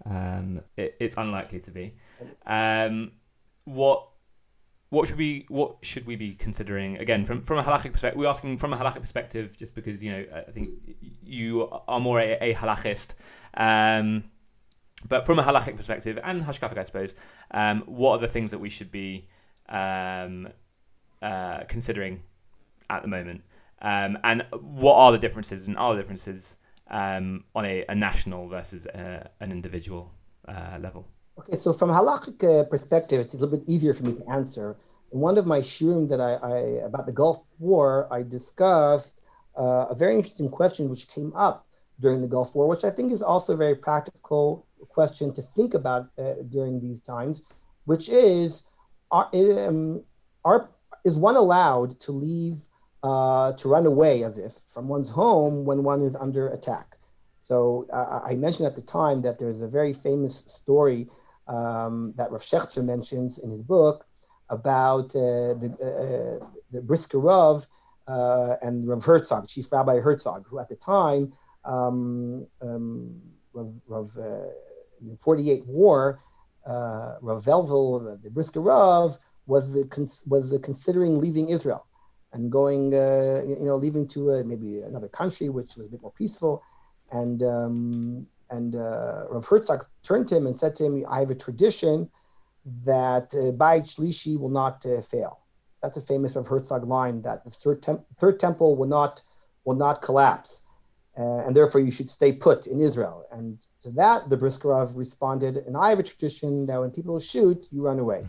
um, 0.05 0.61
it, 0.77 0.97
it's 1.01 1.17
unlikely 1.17 1.61
to 1.61 1.71
be. 1.71 1.95
Um, 2.47 3.13
what 3.65 4.09
what 4.91 5.09
should 5.09 5.19
we 5.19 5.47
what 5.49 5.77
should 5.83 6.07
we 6.07 6.17
be 6.17 6.35
considering 6.35 6.99
again 6.99 7.25
from 7.25 7.43
from 7.43 7.59
a 7.59 7.63
halakhic 7.63 7.93
perspective? 7.93 8.19
We're 8.19 8.29
asking 8.29 8.59
from 8.59 8.73
a 8.73 8.77
halakhic 8.77 9.01
perspective, 9.01 9.57
just 9.57 9.75
because 9.75 10.03
you 10.03 10.13
know 10.13 10.25
I 10.35 10.51
think 10.51 10.71
you 11.23 11.69
are 11.89 12.01
more 12.01 12.21
a, 12.21 12.39
a 12.41 12.55
halachist. 12.55 13.09
Um, 13.55 14.25
but 15.07 15.27
from 15.27 15.39
a 15.39 15.43
halakhic 15.43 15.77
perspective 15.77 16.19
and 16.23 16.45
hashkafic, 16.45 16.79
I 16.79 16.83
suppose, 16.85 17.15
um, 17.51 17.83
what 17.87 18.13
are 18.13 18.19
the 18.19 18.29
things 18.29 18.51
that 18.53 18.59
we 18.59 18.71
should 18.71 18.91
be 18.91 19.29
um, 19.69 20.49
uh, 21.21 21.65
considering 21.69 22.23
at 22.89 23.03
the 23.03 23.09
moment? 23.09 23.43
Um, 23.83 24.19
and 24.25 24.47
what 24.53 24.95
are 24.95 25.13
the 25.13 25.19
differences 25.19 25.67
and 25.67 25.77
are 25.77 25.95
the 25.95 26.01
differences 26.01 26.57
um, 26.89 27.45
on 27.55 27.67
a, 27.67 27.85
a, 27.89 27.95
national 27.95 28.49
versus 28.49 28.87
a, 28.87 29.31
an 29.41 29.53
individual 29.53 30.13
uh, 30.49 30.79
level? 30.81 31.07
Okay, 31.37 31.57
so 31.57 31.73
from 31.73 31.91
halachic 31.91 32.43
uh, 32.45 32.63
perspective, 32.65 33.21
it's 33.21 33.35
a 33.35 33.37
little 33.37 33.59
bit 33.59 33.69
easier 33.69 33.93
for 33.93 34.05
me 34.05 34.13
to 34.13 34.31
answer. 34.31 34.77
one 35.11 35.37
of 35.37 35.47
my 35.47 35.59
shiurim 35.61 36.09
that 36.09 36.21
I, 36.21 36.35
I, 36.35 36.57
about 36.87 37.07
the 37.07 37.13
Gulf 37.13 37.45
War, 37.59 38.09
I 38.11 38.23
discussed 38.23 39.21
uh, 39.59 39.87
a 39.91 39.95
very 39.97 40.15
interesting 40.15 40.49
question 40.49 40.89
which 40.89 41.09
came 41.09 41.33
up 41.35 41.67
during 42.01 42.21
the 42.21 42.29
Gulf 42.29 42.55
War, 42.55 42.69
which 42.69 42.85
I 42.85 42.91
think 42.91 43.11
is 43.11 43.23
also 43.23 43.55
a 43.55 43.57
very 43.57 43.75
practical 43.75 44.67
question 44.89 45.33
to 45.35 45.43
think 45.43 45.75
about 45.75 46.09
uh, 46.19 46.35
during 46.51 46.81
these 46.81 47.01
times, 47.01 47.43
which 47.85 48.09
is, 48.09 48.63
are, 49.11 49.29
um, 49.35 50.03
are 50.45 50.71
is 51.05 51.17
one 51.17 51.37
allowed 51.37 51.99
to 52.01 52.13
leave 52.13 52.69
uh, 53.03 53.53
to 53.53 53.69
run 53.69 53.87
away 53.87 54.23
as 54.23 54.39
if 54.39 54.53
from 54.73 54.89
one's 54.89 55.11
home 55.11 55.65
when 55.65 55.83
one 55.83 56.03
is 56.03 56.15
under 56.15 56.49
attack? 56.49 56.97
So 57.43 57.87
uh, 57.93 58.21
I 58.25 58.37
mentioned 58.37 58.67
at 58.67 58.77
the 58.77 58.83
time 58.83 59.23
that 59.23 59.39
there's 59.39 59.61
a 59.61 59.69
very 59.69 59.93
famous 59.93 60.45
story 60.47 61.09
um, 61.47 62.15
that 62.17 62.31
Rav 62.31 62.43
Shechter 62.43 62.85
mentions 62.85 63.39
in 63.39 63.51
his 63.51 63.63
book 63.63 64.07
about 64.51 65.15
uh, 65.17 65.55
the, 65.55 66.41
uh, 66.43 66.47
the 66.71 66.83
Brisker 66.83 67.19
Rav 67.19 67.67
uh, 68.07 68.57
and 68.63 68.87
Rav 68.87 69.05
Herzog, 69.05 69.49
Chief 69.49 69.71
Rabbi 69.71 70.01
Herzog, 70.01 70.47
who 70.49 70.59
at 70.59 70.69
the 70.69 70.77
time, 70.77 71.33
um, 71.65 72.47
um, 72.61 73.21
Rav, 73.53 73.75
Rav 73.87 74.17
uh, 74.19 74.49
in 75.01 75.11
the 75.11 75.17
48 75.21 75.67
war, 75.67 76.21
uh, 76.67 77.17
Rav 77.21 77.45
Velvel, 77.45 78.23
the 78.23 78.31
Brisker 78.31 78.61
Rav, 78.61 79.19
was 79.47 79.77
was 80.27 80.59
considering 80.63 81.21
leaving 81.21 81.51
Israel 81.51 81.87
and 82.33 82.51
going, 82.51 82.95
uh, 82.95 83.43
you 83.47 83.59
know, 83.61 83.77
leaving 83.77 84.09
to 84.09 84.43
maybe 84.45 84.81
another 84.81 85.09
country 85.09 85.51
which 85.51 85.77
was 85.77 85.87
a 85.87 85.91
bit 85.91 86.03
more 86.03 86.13
peaceful. 86.13 86.63
And 87.13 87.43
um, 87.43 88.27
and 88.55 88.77
uh, 88.77 89.25
Rav 89.31 89.47
Herzog 89.47 89.87
turned 90.03 90.27
to 90.29 90.37
him 90.37 90.47
and 90.47 90.57
said 90.57 90.75
to 90.77 90.85
him, 90.87 91.05
"I 91.09 91.19
have 91.21 91.31
a 91.31 91.41
tradition 91.47 91.97
that 92.93 93.29
uh, 93.35 93.53
Bayit 93.63 93.87
Shlishi 93.93 94.39
will 94.41 94.55
not 94.63 94.77
uh, 94.87 95.01
fail." 95.01 95.41
That's 95.83 95.97
a 95.97 96.01
famous 96.13 96.37
Rav 96.37 96.47
Herzog 96.47 96.83
line 96.97 97.23
that 97.23 97.45
the 97.45 97.51
third, 97.51 97.83
tem- 97.83 98.05
third 98.21 98.37
temple 98.47 98.71
will 98.79 98.93
not 98.99 99.23
will 99.67 99.81
not 99.87 100.03
collapse, 100.03 100.63
uh, 101.19 101.45
and 101.45 101.53
therefore 101.57 101.81
you 101.87 101.93
should 101.97 102.11
stay 102.19 102.33
put 102.33 102.67
in 102.67 102.79
Israel. 102.81 103.27
And 103.33 103.59
to 103.83 103.91
that, 103.93 104.31
the 104.31 104.39
Brisker 104.43 104.69
Rav 104.69 104.89
responded, 105.05 105.55
"And 105.67 105.77
I 105.77 105.89
have 105.91 106.01
a 106.05 106.09
tradition 106.13 106.67
that 106.67 106.81
when 106.81 106.91
people 106.91 107.19
shoot, 107.33 107.61
you 107.73 107.83
run 107.83 107.99
away." 107.99 108.23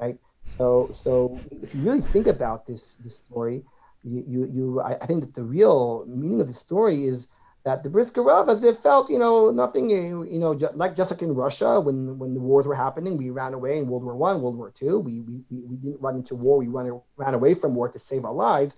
Right. 0.00 0.18
So, 0.56 0.90
so 1.04 1.38
if 1.64 1.74
you 1.74 1.82
really 1.82 2.06
think 2.14 2.26
about 2.26 2.60
this 2.68 2.82
this 3.04 3.16
story, 3.24 3.56
you 4.02 4.18
you, 4.32 4.40
you 4.56 4.64
I, 4.80 4.92
I 5.02 5.06
think 5.08 5.20
that 5.24 5.34
the 5.34 5.48
real 5.58 6.04
meaning 6.22 6.40
of 6.40 6.48
the 6.52 6.58
story 6.66 6.98
is 7.12 7.28
that 7.64 7.82
the 7.82 7.90
Brisker 7.90 8.22
Rav, 8.22 8.48
as 8.48 8.64
it 8.64 8.76
felt, 8.76 9.10
you 9.10 9.18
know, 9.18 9.50
nothing, 9.50 9.92
eh, 9.92 10.32
you 10.32 10.38
know, 10.38 10.54
just, 10.54 10.76
like 10.76 10.96
just 10.96 11.10
like 11.10 11.22
in 11.22 11.34
Russia, 11.34 11.78
when 11.78 12.18
when 12.18 12.34
the 12.34 12.40
wars 12.40 12.66
were 12.66 12.74
happening, 12.74 13.16
we 13.16 13.30
ran 13.30 13.52
away 13.52 13.78
in 13.78 13.86
World 13.86 14.04
War 14.04 14.16
One, 14.16 14.40
World 14.40 14.56
War 14.56 14.70
Two. 14.70 14.98
We, 14.98 15.20
we 15.20 15.42
we 15.50 15.76
didn't 15.76 16.00
run 16.00 16.16
into 16.16 16.34
war. 16.34 16.58
We 16.58 16.68
ran 16.68 17.00
ran 17.16 17.34
away 17.34 17.54
from 17.54 17.74
war 17.74 17.88
to 17.88 17.98
save 17.98 18.24
our 18.24 18.32
lives. 18.32 18.76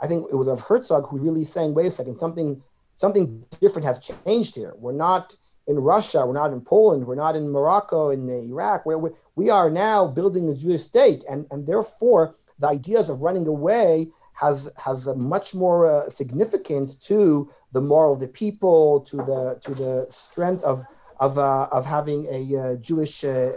I 0.00 0.06
think 0.06 0.26
it 0.30 0.36
was 0.36 0.46
of 0.46 0.60
Herzog 0.60 1.08
who 1.08 1.18
really 1.18 1.44
saying, 1.44 1.74
wait 1.74 1.86
a 1.86 1.90
second, 1.90 2.18
something 2.18 2.62
something 2.96 3.44
different 3.60 3.86
has 3.86 3.98
changed 3.98 4.54
here. 4.54 4.74
We're 4.76 4.92
not 4.92 5.34
in 5.66 5.76
Russia. 5.76 6.24
We're 6.24 6.34
not 6.34 6.52
in 6.52 6.60
Poland. 6.60 7.04
We're 7.06 7.16
not 7.16 7.34
in 7.34 7.50
Morocco, 7.50 8.10
in 8.10 8.30
eh, 8.30 8.48
Iraq. 8.48 8.86
Where 8.86 8.98
we, 8.98 9.10
we 9.34 9.50
are 9.50 9.70
now 9.70 10.06
building 10.06 10.48
a 10.48 10.54
Jewish 10.54 10.82
state, 10.82 11.24
and 11.28 11.46
and 11.50 11.66
therefore 11.66 12.36
the 12.60 12.68
ideas 12.68 13.10
of 13.10 13.20
running 13.20 13.46
away 13.46 14.08
has 14.38 14.70
has 14.76 15.06
a 15.08 15.14
much 15.16 15.54
more 15.54 15.86
uh, 15.86 16.08
significance 16.08 16.94
to 16.94 17.50
the 17.72 17.80
moral 17.80 18.14
of 18.14 18.20
the 18.20 18.28
people, 18.28 19.00
to 19.00 19.16
the 19.16 19.58
to 19.62 19.74
the 19.74 20.06
strength 20.10 20.62
of 20.62 20.84
of 21.18 21.38
uh, 21.38 21.68
of 21.72 21.84
having 21.84 22.26
a 22.30 22.56
uh, 22.56 22.74
Jewish 22.76 23.24
uh, 23.24 23.52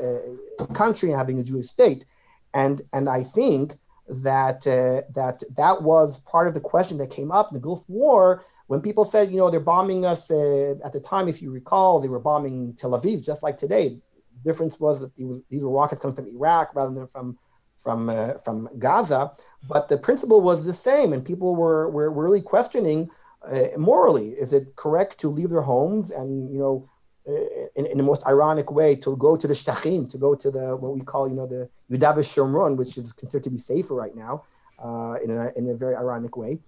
uh, 0.59 0.65
country 0.73 1.09
and 1.09 1.17
having 1.17 1.39
a 1.39 1.43
Jewish 1.43 1.67
state, 1.67 2.05
and 2.53 2.81
and 2.93 3.07
I 3.07 3.23
think 3.23 3.77
that 4.07 4.65
uh, 4.65 5.03
that 5.13 5.43
that 5.55 5.83
was 5.83 6.19
part 6.21 6.47
of 6.47 6.55
the 6.55 6.59
question 6.59 6.97
that 6.97 7.11
came 7.11 7.31
up 7.31 7.49
in 7.51 7.53
the 7.53 7.61
Gulf 7.61 7.87
War 7.87 8.43
when 8.65 8.81
people 8.81 9.05
said, 9.05 9.29
you 9.29 9.37
know, 9.37 9.49
they're 9.51 9.59
bombing 9.59 10.03
us 10.05 10.31
at 10.31 10.93
the 10.93 11.01
time. 11.03 11.27
If 11.27 11.41
you 11.41 11.51
recall, 11.51 11.99
they 11.99 12.07
were 12.07 12.19
bombing 12.19 12.73
Tel 12.73 12.91
Aviv 12.91 13.23
just 13.23 13.43
like 13.43 13.57
today. 13.57 13.89
The 13.89 14.49
difference 14.49 14.79
was 14.79 15.01
that 15.01 15.15
these 15.15 15.61
were 15.61 15.69
rockets 15.69 16.01
coming 16.01 16.15
from 16.15 16.27
Iraq 16.27 16.73
rather 16.73 16.93
than 16.93 17.07
from 17.07 17.37
from 17.83 18.09
uh, 18.09 18.33
from 18.45 18.69
Gaza, 18.77 19.31
but 19.67 19.89
the 19.89 19.97
principle 19.97 20.41
was 20.41 20.63
the 20.63 20.73
same, 20.73 21.13
and 21.13 21.25
people 21.25 21.55
were 21.55 21.89
were 21.89 22.09
really 22.09 22.41
questioning 22.41 23.09
uh, 23.49 23.67
morally 23.77 24.29
is 24.29 24.53
it 24.53 24.75
correct 24.75 25.17
to 25.19 25.27
leave 25.27 25.49
their 25.49 25.61
homes 25.61 26.11
and 26.11 26.51
you 26.53 26.59
know 26.59 26.89
uh, 27.27 27.67
in, 27.75 27.85
in 27.87 27.97
the 27.97 28.03
most 28.03 28.25
ironic 28.25 28.71
way 28.71 28.95
to 28.95 29.15
go 29.17 29.35
to 29.35 29.47
the 29.47 29.53
shtachim, 29.53 30.09
to 30.09 30.17
go 30.17 30.35
to 30.35 30.51
the 30.51 30.75
what 30.75 30.95
we 30.95 31.01
call 31.01 31.27
you 31.27 31.35
know 31.35 31.47
the 31.47 31.69
Yudav 31.91 32.17
Shomron, 32.17 32.75
which 32.75 32.97
is 32.97 33.11
considered 33.13 33.43
to 33.43 33.49
be 33.49 33.57
safer 33.57 33.95
right 33.95 34.15
now, 34.15 34.43
uh, 34.83 35.15
in 35.23 35.31
a 35.31 35.51
in 35.55 35.69
a 35.69 35.75
very 35.75 35.95
ironic 35.95 36.37
way, 36.37 36.59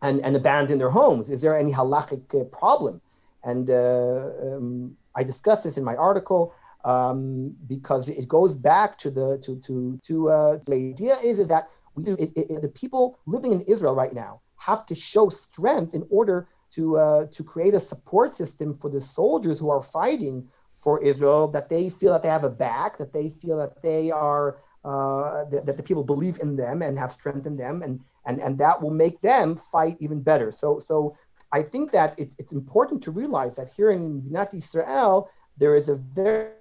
and 0.00 0.20
and 0.20 0.36
abandon 0.36 0.78
their 0.78 0.90
homes. 0.90 1.30
Is 1.30 1.40
there 1.40 1.56
any 1.56 1.72
halachic 1.72 2.22
uh, 2.38 2.44
problem? 2.44 3.00
And 3.44 3.70
um, 3.70 4.96
I 5.14 5.24
discuss 5.24 5.64
this 5.64 5.76
in 5.76 5.84
my 5.84 5.96
article 5.96 6.54
um, 6.84 7.54
because 7.66 8.08
it 8.08 8.28
goes 8.28 8.54
back 8.54 8.98
to 8.98 9.10
the 9.10 9.38
to 9.38 9.56
to 9.60 9.98
to 10.02 10.30
uh, 10.30 10.58
the 10.66 10.74
idea 10.74 11.14
is 11.22 11.38
is 11.38 11.48
that 11.48 11.68
we 11.94 12.04
it, 12.04 12.32
it, 12.36 12.62
the 12.62 12.68
people 12.68 13.18
living 13.26 13.52
in 13.52 13.62
Israel 13.62 13.94
right 13.94 14.14
now 14.14 14.40
have 14.56 14.86
to 14.86 14.94
show 14.94 15.28
strength 15.28 15.94
in 15.94 16.06
order 16.10 16.48
to 16.72 16.98
uh, 16.98 17.26
to 17.26 17.44
create 17.44 17.74
a 17.74 17.80
support 17.80 18.34
system 18.34 18.76
for 18.76 18.90
the 18.90 19.00
soldiers 19.00 19.58
who 19.60 19.70
are 19.70 19.82
fighting 19.82 20.48
for 20.72 21.02
Israel 21.02 21.46
that 21.48 21.68
they 21.68 21.88
feel 21.88 22.12
that 22.12 22.22
they 22.22 22.28
have 22.28 22.44
a 22.44 22.50
back 22.50 22.98
that 22.98 23.12
they 23.12 23.28
feel 23.28 23.56
that 23.58 23.82
they 23.82 24.10
are 24.10 24.58
uh, 24.84 25.44
that, 25.44 25.76
the 25.76 25.82
people 25.82 26.02
believe 26.02 26.40
in 26.40 26.56
them 26.56 26.82
and 26.82 26.98
have 26.98 27.12
strength 27.12 27.46
in 27.46 27.56
them 27.56 27.82
and 27.82 28.00
and 28.26 28.40
and 28.40 28.58
that 28.58 28.80
will 28.80 28.90
make 28.90 29.20
them 29.20 29.54
fight 29.56 29.96
even 30.00 30.20
better. 30.20 30.50
So 30.50 30.80
so 30.80 31.16
I 31.52 31.62
think 31.62 31.92
that 31.92 32.14
it's, 32.16 32.34
it's 32.38 32.52
important 32.52 33.02
to 33.02 33.10
realize 33.10 33.56
that 33.56 33.68
here 33.76 33.90
in 33.90 34.22
Dinat 34.22 34.54
Israel 34.54 35.30
there 35.58 35.76
is 35.76 35.88
a 35.88 35.96
very 35.96 36.52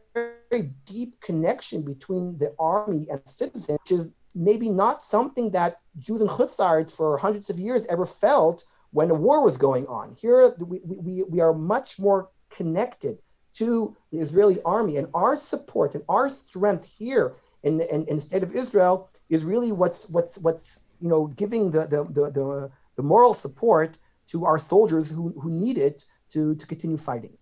very 0.51 0.71
deep 0.85 1.19
connection 1.21 1.83
between 1.83 2.37
the 2.37 2.53
army 2.59 3.07
and 3.09 3.21
citizens, 3.25 3.79
which 3.79 3.91
is 3.91 4.09
maybe 4.35 4.69
not 4.69 5.01
something 5.01 5.49
that 5.51 5.77
Jews 5.97 6.21
and 6.21 6.29
Chutzards 6.29 6.95
for 6.95 7.17
hundreds 7.17 7.49
of 7.49 7.57
years 7.59 7.85
ever 7.89 8.05
felt 8.05 8.65
when 8.91 9.09
a 9.09 9.13
war 9.13 9.43
was 9.43 9.57
going 9.57 9.87
on. 9.87 10.15
Here, 10.15 10.53
we, 10.59 10.81
we, 10.83 11.23
we 11.23 11.39
are 11.39 11.53
much 11.53 11.99
more 11.99 12.29
connected 12.49 13.19
to 13.53 13.95
the 14.11 14.19
Israeli 14.19 14.61
army, 14.63 14.97
and 14.97 15.07
our 15.13 15.35
support 15.35 15.95
and 15.95 16.03
our 16.07 16.29
strength 16.29 16.85
here 16.85 17.35
in, 17.63 17.81
in, 17.81 18.05
in 18.05 18.15
the 18.15 18.21
state 18.21 18.43
of 18.43 18.53
Israel 18.53 19.09
is 19.29 19.43
really 19.43 19.71
what's 19.71 20.09
what's 20.09 20.37
what's 20.37 20.81
you 21.01 21.09
know 21.09 21.27
giving 21.27 21.69
the 21.69 21.81
the, 21.87 22.03
the, 22.05 22.31
the, 22.31 22.71
the 22.95 23.03
moral 23.03 23.33
support 23.33 23.97
to 24.27 24.45
our 24.45 24.57
soldiers 24.57 25.09
who, 25.09 25.37
who 25.41 25.51
need 25.51 25.77
it 25.77 26.05
to, 26.29 26.55
to 26.55 26.65
continue 26.65 26.97
fighting. 26.97 27.37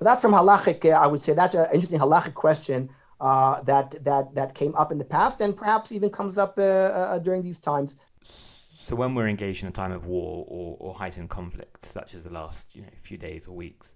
But 0.00 0.06
that's 0.06 0.22
from 0.22 0.32
halachic. 0.32 0.82
Uh, 0.82 0.98
I 0.98 1.06
would 1.06 1.20
say 1.20 1.34
that's 1.34 1.54
an 1.54 1.66
interesting 1.74 2.00
halachic 2.00 2.32
question 2.32 2.88
uh, 3.20 3.60
that 3.64 4.02
that 4.02 4.34
that 4.34 4.54
came 4.54 4.74
up 4.74 4.90
in 4.90 4.96
the 4.96 5.04
past, 5.04 5.42
and 5.42 5.54
perhaps 5.54 5.92
even 5.92 6.08
comes 6.08 6.38
up 6.38 6.58
uh, 6.58 6.62
uh, 6.62 7.18
during 7.18 7.42
these 7.42 7.58
times. 7.60 7.96
So 8.22 8.96
when 8.96 9.14
we're 9.14 9.28
engaged 9.28 9.62
in 9.62 9.68
a 9.68 9.72
time 9.72 9.92
of 9.92 10.06
war 10.06 10.46
or, 10.48 10.78
or 10.80 10.94
heightened 10.94 11.28
conflict, 11.28 11.84
such 11.84 12.14
as 12.14 12.24
the 12.24 12.30
last 12.30 12.74
you 12.74 12.80
know 12.80 12.88
few 13.02 13.18
days 13.18 13.46
or 13.46 13.54
weeks, 13.54 13.94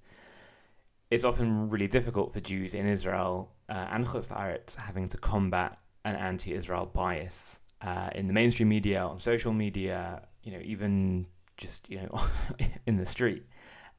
it's 1.11 1.25
often 1.25 1.71
really 1.71 1.89
difficult 1.89 2.35
for 2.35 2.41
Jews 2.41 2.75
in 2.75 2.87
Israel 2.87 3.51
uh, 3.71 3.87
and 3.91 4.05
Chutz 4.05 4.77
having 4.77 5.09
to 5.09 5.17
combat 5.17 5.79
an 6.05 6.17
anti-Israel 6.17 6.85
bias 6.85 7.61
uh, 7.81 8.11
in 8.15 8.27
the 8.27 8.35
mainstream 8.35 8.69
media, 8.69 9.01
on 9.01 9.19
social 9.21 9.55
media, 9.55 10.21
you 10.43 10.53
know, 10.53 10.61
even 10.63 11.25
just 11.57 11.89
you 11.89 11.97
know 11.97 12.23
in 12.87 12.99
the 12.99 13.07
street. 13.07 13.47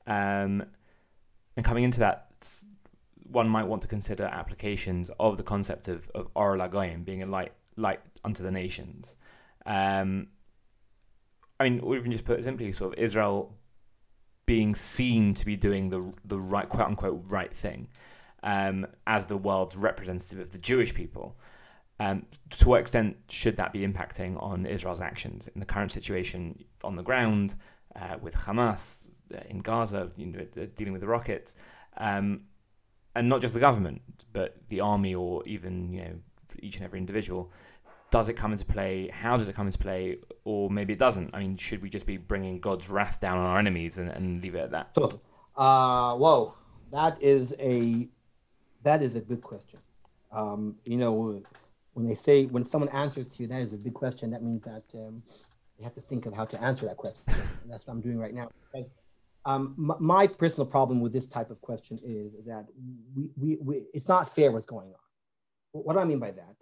Um, 0.06 0.66
and 1.56 1.66
coming 1.66 1.84
into 1.84 2.00
that, 2.00 2.28
one 3.30 3.50
might 3.50 3.66
want 3.66 3.82
to 3.82 3.88
consider 3.88 4.26
applications 4.26 5.10
of 5.20 5.38
the 5.38 5.44
concept 5.44 5.88
of, 5.88 6.10
of 6.14 6.28
Or 6.36 6.56
LaGoyim 6.58 7.06
being 7.06 7.24
a 7.24 7.26
light, 7.26 7.54
light 7.76 8.00
unto 8.24 8.44
the 8.44 8.52
nations. 8.52 9.16
Um, 9.66 10.28
I 11.60 11.70
mean, 11.70 11.80
or 11.80 11.96
even 11.96 12.12
just 12.12 12.26
put 12.26 12.44
simply, 12.44 12.72
sort 12.74 12.94
of 12.94 13.00
Israel 13.00 13.56
being 14.46 14.76
seen 14.76 15.34
to 15.34 15.46
be 15.46 15.56
doing 15.56 15.90
the 15.90 16.14
the 16.24 16.40
right, 16.40 16.70
quote 16.70 16.88
unquote, 16.88 17.24
right 17.28 17.54
thing, 17.54 17.88
um, 18.44 18.86
as 19.08 19.26
the 19.26 19.38
world's 19.38 19.76
representative 19.76 20.40
of 20.40 20.52
the 20.52 20.58
Jewish 20.58 20.94
people. 20.94 21.38
Um, 21.98 22.26
to 22.50 22.68
what 22.68 22.82
extent 22.82 23.16
should 23.30 23.56
that 23.56 23.72
be 23.72 23.88
impacting 23.88 24.42
on 24.44 24.66
Israel's 24.66 25.00
actions 25.00 25.48
in 25.48 25.62
the 25.62 25.66
current 25.66 25.94
situation 25.94 26.66
on 26.84 26.96
the 26.96 27.04
ground 27.04 27.56
uh, 27.96 28.18
with 28.22 28.36
Hamas, 28.36 29.10
in 29.50 29.60
Gaza, 29.60 30.12
you 30.18 30.28
know, 30.28 30.46
dealing 30.76 30.94
with 30.94 31.02
the 31.02 31.08
rockets, 31.08 31.56
um, 31.98 32.42
and 33.16 33.30
not 33.30 33.42
just 33.42 33.54
the 33.54 33.60
government, 33.60 34.02
but 34.34 34.56
the 34.70 34.82
army 34.82 35.16
or 35.16 35.44
even 35.46 35.92
you 35.94 36.02
know 36.02 36.16
each 36.60 36.76
and 36.78 36.86
every 36.86 37.00
individual. 37.00 37.52
Does 38.12 38.30
it 38.30 38.34
come 38.34 38.52
into 38.52 38.66
play? 38.66 39.10
How 39.10 39.36
does 39.36 39.48
it 39.50 39.56
come 39.56 39.68
into 39.68 39.80
play? 39.80 40.20
Or 40.46 40.70
maybe 40.70 40.94
it 40.94 41.00
doesn't. 41.00 41.34
I 41.34 41.40
mean, 41.40 41.58
should 41.58 41.82
we 41.82 41.90
just 41.90 42.06
be 42.06 42.18
bringing 42.18 42.60
God's 42.60 42.90
wrath 42.90 43.20
down 43.20 43.38
on 43.38 43.46
our 43.46 43.60
enemies 43.60 43.98
and, 43.98 44.10
and 44.10 44.42
leave 44.42 44.56
it 44.56 44.60
at 44.60 44.72
that? 44.72 44.98
Uh, 45.58 46.16
whoa, 46.16 46.54
that 46.92 47.22
is 47.22 47.54
a 47.60 48.08
that 48.84 49.02
is 49.02 49.16
a 49.16 49.22
good 49.22 49.42
question. 49.42 49.80
Um, 50.32 50.76
you 50.86 50.98
know, 50.98 51.42
when 51.94 52.06
they 52.06 52.16
say 52.16 52.46
when 52.46 52.68
someone 52.68 52.90
answers 52.90 53.28
to 53.30 53.44
you, 53.44 53.48
that 53.48 53.62
is 53.62 53.74
a 53.74 53.78
big 53.78 53.94
question. 53.94 54.32
That 54.32 54.44
means 54.44 54.66
that 54.66 54.84
um, 54.94 55.24
you 55.78 55.84
have 55.84 55.94
to 55.94 56.02
think 56.02 56.26
of 56.26 56.34
how 56.34 56.46
to 56.46 56.62
answer 56.62 56.86
that 56.86 56.98
question. 56.98 57.24
And 57.64 57.72
that's 57.72 57.88
what 57.88 57.94
I'm 57.94 58.02
doing 58.02 58.20
right 58.20 58.34
now. 58.34 58.50
Okay? 58.74 58.88
Um, 59.46 59.76
my, 59.78 59.96
my, 60.00 60.28
personal 60.28 60.66
problem 60.66 61.00
with 61.02 61.14
this 61.14 61.28
type 61.28 61.52
of 61.52 61.62
question 61.62 62.00
is 62.04 62.34
that 62.48 62.66
we, 63.16 63.30
we, 63.38 63.58
we, 63.62 63.86
it's 63.94 64.08
not 64.08 64.28
fair 64.28 64.52
what's 64.52 64.66
going 64.66 64.88
on. 64.88 65.00
What 65.72 65.94
do 65.94 66.00
I 66.00 66.06
mean 66.06 66.20
by 66.20 66.32
that? 66.32 66.56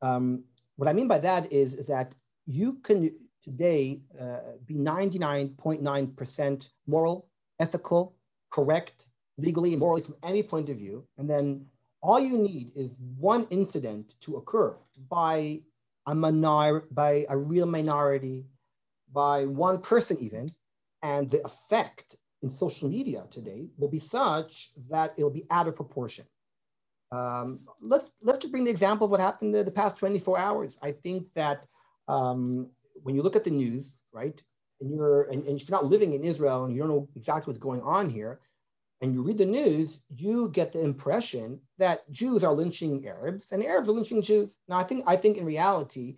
Um, 0.00 0.44
what 0.76 0.88
I 0.88 0.92
mean 0.94 1.08
by 1.08 1.18
that 1.18 1.52
is, 1.52 1.74
is 1.74 1.86
that 1.88 2.14
you 2.46 2.74
can 2.82 3.10
today 3.42 4.00
uh, 4.18 4.38
be 4.64 4.74
99.9% 4.74 6.68
moral, 6.86 7.28
ethical, 7.60 8.16
correct, 8.50 9.08
legally 9.36 9.76
morally 9.76 10.02
from 10.02 10.16
any 10.22 10.42
point 10.42 10.68
of 10.68 10.76
view. 10.76 11.04
And 11.18 11.28
then 11.28 11.66
all 12.02 12.20
you 12.20 12.38
need 12.38 12.72
is 12.74 12.90
one 13.18 13.46
incident 13.50 14.14
to 14.22 14.36
occur 14.36 14.76
by 15.08 15.60
a 16.06 16.14
minor, 16.14 16.84
by 16.90 17.26
a 17.28 17.36
real 17.36 17.66
minority, 17.66 18.46
by 19.12 19.44
one 19.46 19.80
person 19.80 20.16
even, 20.20 20.50
and 21.02 21.30
the 21.30 21.44
effect 21.44 22.16
in 22.42 22.50
social 22.50 22.88
media 22.88 23.24
today 23.30 23.68
will 23.78 23.88
be 23.88 23.98
such 23.98 24.70
that 24.90 25.14
it'll 25.16 25.30
be 25.30 25.46
out 25.50 25.68
of 25.68 25.76
proportion. 25.76 26.24
Um, 27.10 27.60
let's 27.80 28.12
let's 28.22 28.38
just 28.38 28.52
bring 28.52 28.64
the 28.64 28.70
example 28.70 29.06
of 29.06 29.10
what 29.10 29.20
happened 29.20 29.54
the, 29.54 29.64
the 29.64 29.70
past 29.70 29.96
24 29.96 30.38
hours. 30.38 30.78
I 30.82 30.92
think 30.92 31.32
that 31.34 31.64
um, 32.06 32.68
when 33.02 33.14
you 33.14 33.22
look 33.22 33.36
at 33.36 33.44
the 33.44 33.50
news, 33.50 33.96
right, 34.12 34.40
and 34.80 34.90
you're 34.90 35.22
and, 35.24 35.46
and 35.46 35.60
if 35.60 35.68
you're 35.68 35.76
not 35.76 35.86
living 35.86 36.12
in 36.12 36.24
Israel 36.24 36.64
and 36.64 36.74
you 36.74 36.80
don't 36.80 36.90
know 36.90 37.08
exactly 37.16 37.50
what's 37.50 37.58
going 37.58 37.80
on 37.82 38.10
here, 38.10 38.40
and 39.00 39.14
you 39.14 39.22
read 39.22 39.38
the 39.38 39.46
news, 39.46 40.02
you 40.14 40.50
get 40.50 40.72
the 40.72 40.84
impression 40.84 41.60
that 41.78 42.10
Jews 42.10 42.44
are 42.44 42.52
lynching 42.52 43.06
Arabs 43.06 43.52
and 43.52 43.64
Arabs 43.64 43.88
are 43.88 43.92
lynching 43.92 44.22
Jews. 44.22 44.56
Now, 44.68 44.78
I 44.78 44.82
think 44.82 45.04
I 45.06 45.16
think 45.16 45.38
in 45.38 45.46
reality, 45.46 46.16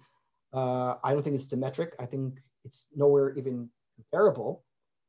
uh, 0.53 0.97
I 1.05 1.13
don't 1.13 1.23
think 1.23 1.37
it's 1.37 1.49
symmetric. 1.49 1.95
I 2.01 2.07
think 2.07 2.41
it's 2.65 2.89
nowhere 2.95 3.35
even 3.37 3.69
comparable. 3.97 4.65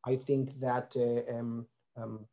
I 0.05 0.15
think 0.15 0.59
that 0.59 0.95
uh, 0.95 1.37
um, 1.37 1.67
um, 1.95 2.25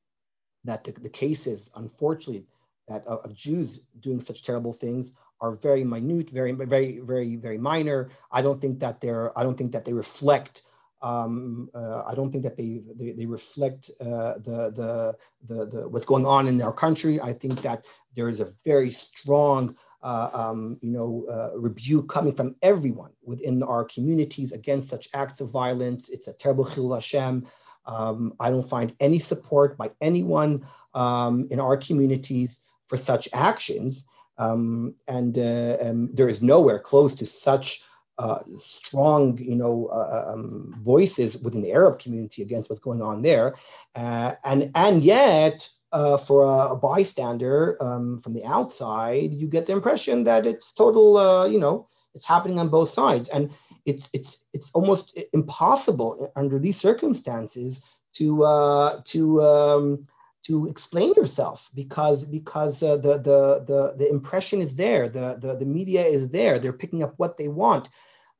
that 0.64 0.84
the, 0.84 0.92
the, 0.92 1.08
cases, 1.08 1.70
unfortunately, 1.76 2.46
that 2.88 3.06
uh, 3.06 3.18
of 3.24 3.34
Jews 3.34 3.80
doing 4.00 4.20
such 4.20 4.42
terrible 4.42 4.72
things 4.72 5.12
are 5.40 5.52
very 5.52 5.84
minute, 5.84 6.30
very, 6.30 6.52
very, 6.52 6.98
very, 7.00 7.36
very 7.36 7.58
minor. 7.58 8.10
I 8.32 8.42
don't 8.42 8.60
think 8.60 8.80
that 8.80 9.00
they're. 9.00 9.36
I 9.38 9.42
don't 9.42 9.56
think 9.56 9.72
that 9.72 9.84
they 9.84 9.92
reflect 9.92 10.62
um, 11.00 11.70
uh, 11.74 12.02
I 12.06 12.14
don't 12.14 12.32
think 12.32 12.44
that 12.44 12.56
they 12.56 12.82
they, 12.96 13.12
they 13.12 13.26
reflect 13.26 13.90
uh, 14.00 14.34
the, 14.38 14.72
the, 14.74 15.16
the 15.46 15.66
the 15.66 15.88
what's 15.88 16.06
going 16.06 16.26
on 16.26 16.48
in 16.48 16.60
our 16.60 16.72
country. 16.72 17.20
I 17.20 17.32
think 17.32 17.62
that 17.62 17.86
there 18.14 18.28
is 18.28 18.40
a 18.40 18.52
very 18.64 18.90
strong 18.90 19.76
uh, 20.02 20.30
um, 20.32 20.78
you 20.80 20.90
know 20.90 21.26
uh, 21.30 21.58
rebuke 21.58 22.08
coming 22.08 22.32
from 22.32 22.54
everyone 22.62 23.10
within 23.22 23.62
our 23.62 23.84
communities 23.84 24.52
against 24.52 24.88
such 24.88 25.08
acts 25.14 25.40
of 25.40 25.50
violence. 25.50 26.08
It's 26.08 26.28
a 26.28 26.32
terrible 26.32 26.64
chil 26.64 26.94
Hashem. 26.94 27.46
Um, 27.86 28.34
I 28.38 28.50
don't 28.50 28.68
find 28.68 28.94
any 29.00 29.18
support 29.18 29.78
by 29.78 29.90
anyone 30.00 30.66
um, 30.94 31.48
in 31.50 31.58
our 31.58 31.76
communities 31.76 32.60
for 32.86 32.96
such 32.96 33.28
actions, 33.32 34.04
um, 34.36 34.94
and 35.08 35.38
uh, 35.38 35.78
um, 35.80 36.10
there 36.14 36.28
is 36.28 36.42
nowhere 36.42 36.78
close 36.78 37.14
to 37.16 37.26
such 37.26 37.82
uh, 38.18 38.40
strong, 38.58 39.38
you 39.38 39.54
know, 39.54 39.86
uh, 39.92 40.32
um, 40.32 40.74
voices 40.82 41.38
within 41.38 41.62
the 41.62 41.72
Arab 41.72 42.00
community 42.00 42.42
against 42.42 42.68
what's 42.68 42.80
going 42.80 43.00
on 43.00 43.22
there, 43.22 43.54
uh, 43.94 44.34
and 44.44 44.70
and 44.74 45.02
yet 45.02 45.68
uh, 45.92 46.16
for 46.16 46.42
a, 46.42 46.72
a 46.72 46.76
bystander 46.76 47.76
um, 47.80 48.18
from 48.18 48.34
the 48.34 48.44
outside, 48.44 49.32
you 49.32 49.46
get 49.46 49.66
the 49.66 49.72
impression 49.72 50.24
that 50.24 50.46
it's 50.46 50.72
total, 50.72 51.16
uh, 51.16 51.46
you 51.46 51.58
know, 51.58 51.88
it's 52.14 52.26
happening 52.26 52.58
on 52.58 52.68
both 52.68 52.88
sides, 52.88 53.28
and 53.28 53.52
it's 53.86 54.10
it's 54.12 54.46
it's 54.52 54.70
almost 54.72 55.18
impossible 55.32 56.32
under 56.36 56.58
these 56.58 56.76
circumstances 56.76 57.84
to 58.14 58.42
uh, 58.42 59.00
to 59.04 59.42
um, 59.42 60.06
to 60.42 60.66
explain 60.66 61.12
yourself 61.14 61.70
because 61.74 62.24
because 62.24 62.82
uh, 62.82 62.96
the, 62.96 63.18
the 63.18 63.64
the 63.66 63.94
the 63.98 64.08
impression 64.10 64.60
is 64.60 64.74
there 64.74 65.08
the, 65.08 65.36
the 65.40 65.56
the 65.56 65.66
media 65.66 66.02
is 66.02 66.30
there 66.30 66.58
they're 66.58 66.72
picking 66.72 67.02
up 67.02 67.14
what 67.18 67.36
they 67.36 67.48
want. 67.48 67.88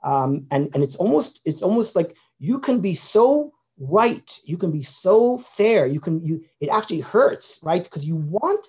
Um, 0.05 0.47
and 0.51 0.71
and 0.75 0.83
it's 0.83 0.97
almost 0.97 1.41
it's 1.45 1.63
almost 1.63 1.97
like 1.97 2.17
you 2.39 2.61
can 2.61 2.81
be 2.81 2.95
so 2.95 3.53
right 3.79 4.39
you 4.45 4.57
can 4.57 4.71
be 4.71 4.83
so 4.83 5.39
fair 5.39 5.87
you 5.87 6.01
can 6.01 6.25
you 6.25 6.43
it 6.61 6.69
actually 6.69 7.01
hurts 7.01 7.61
right 7.63 7.85
because 7.85 8.07
you 8.07 8.17
want 8.17 8.69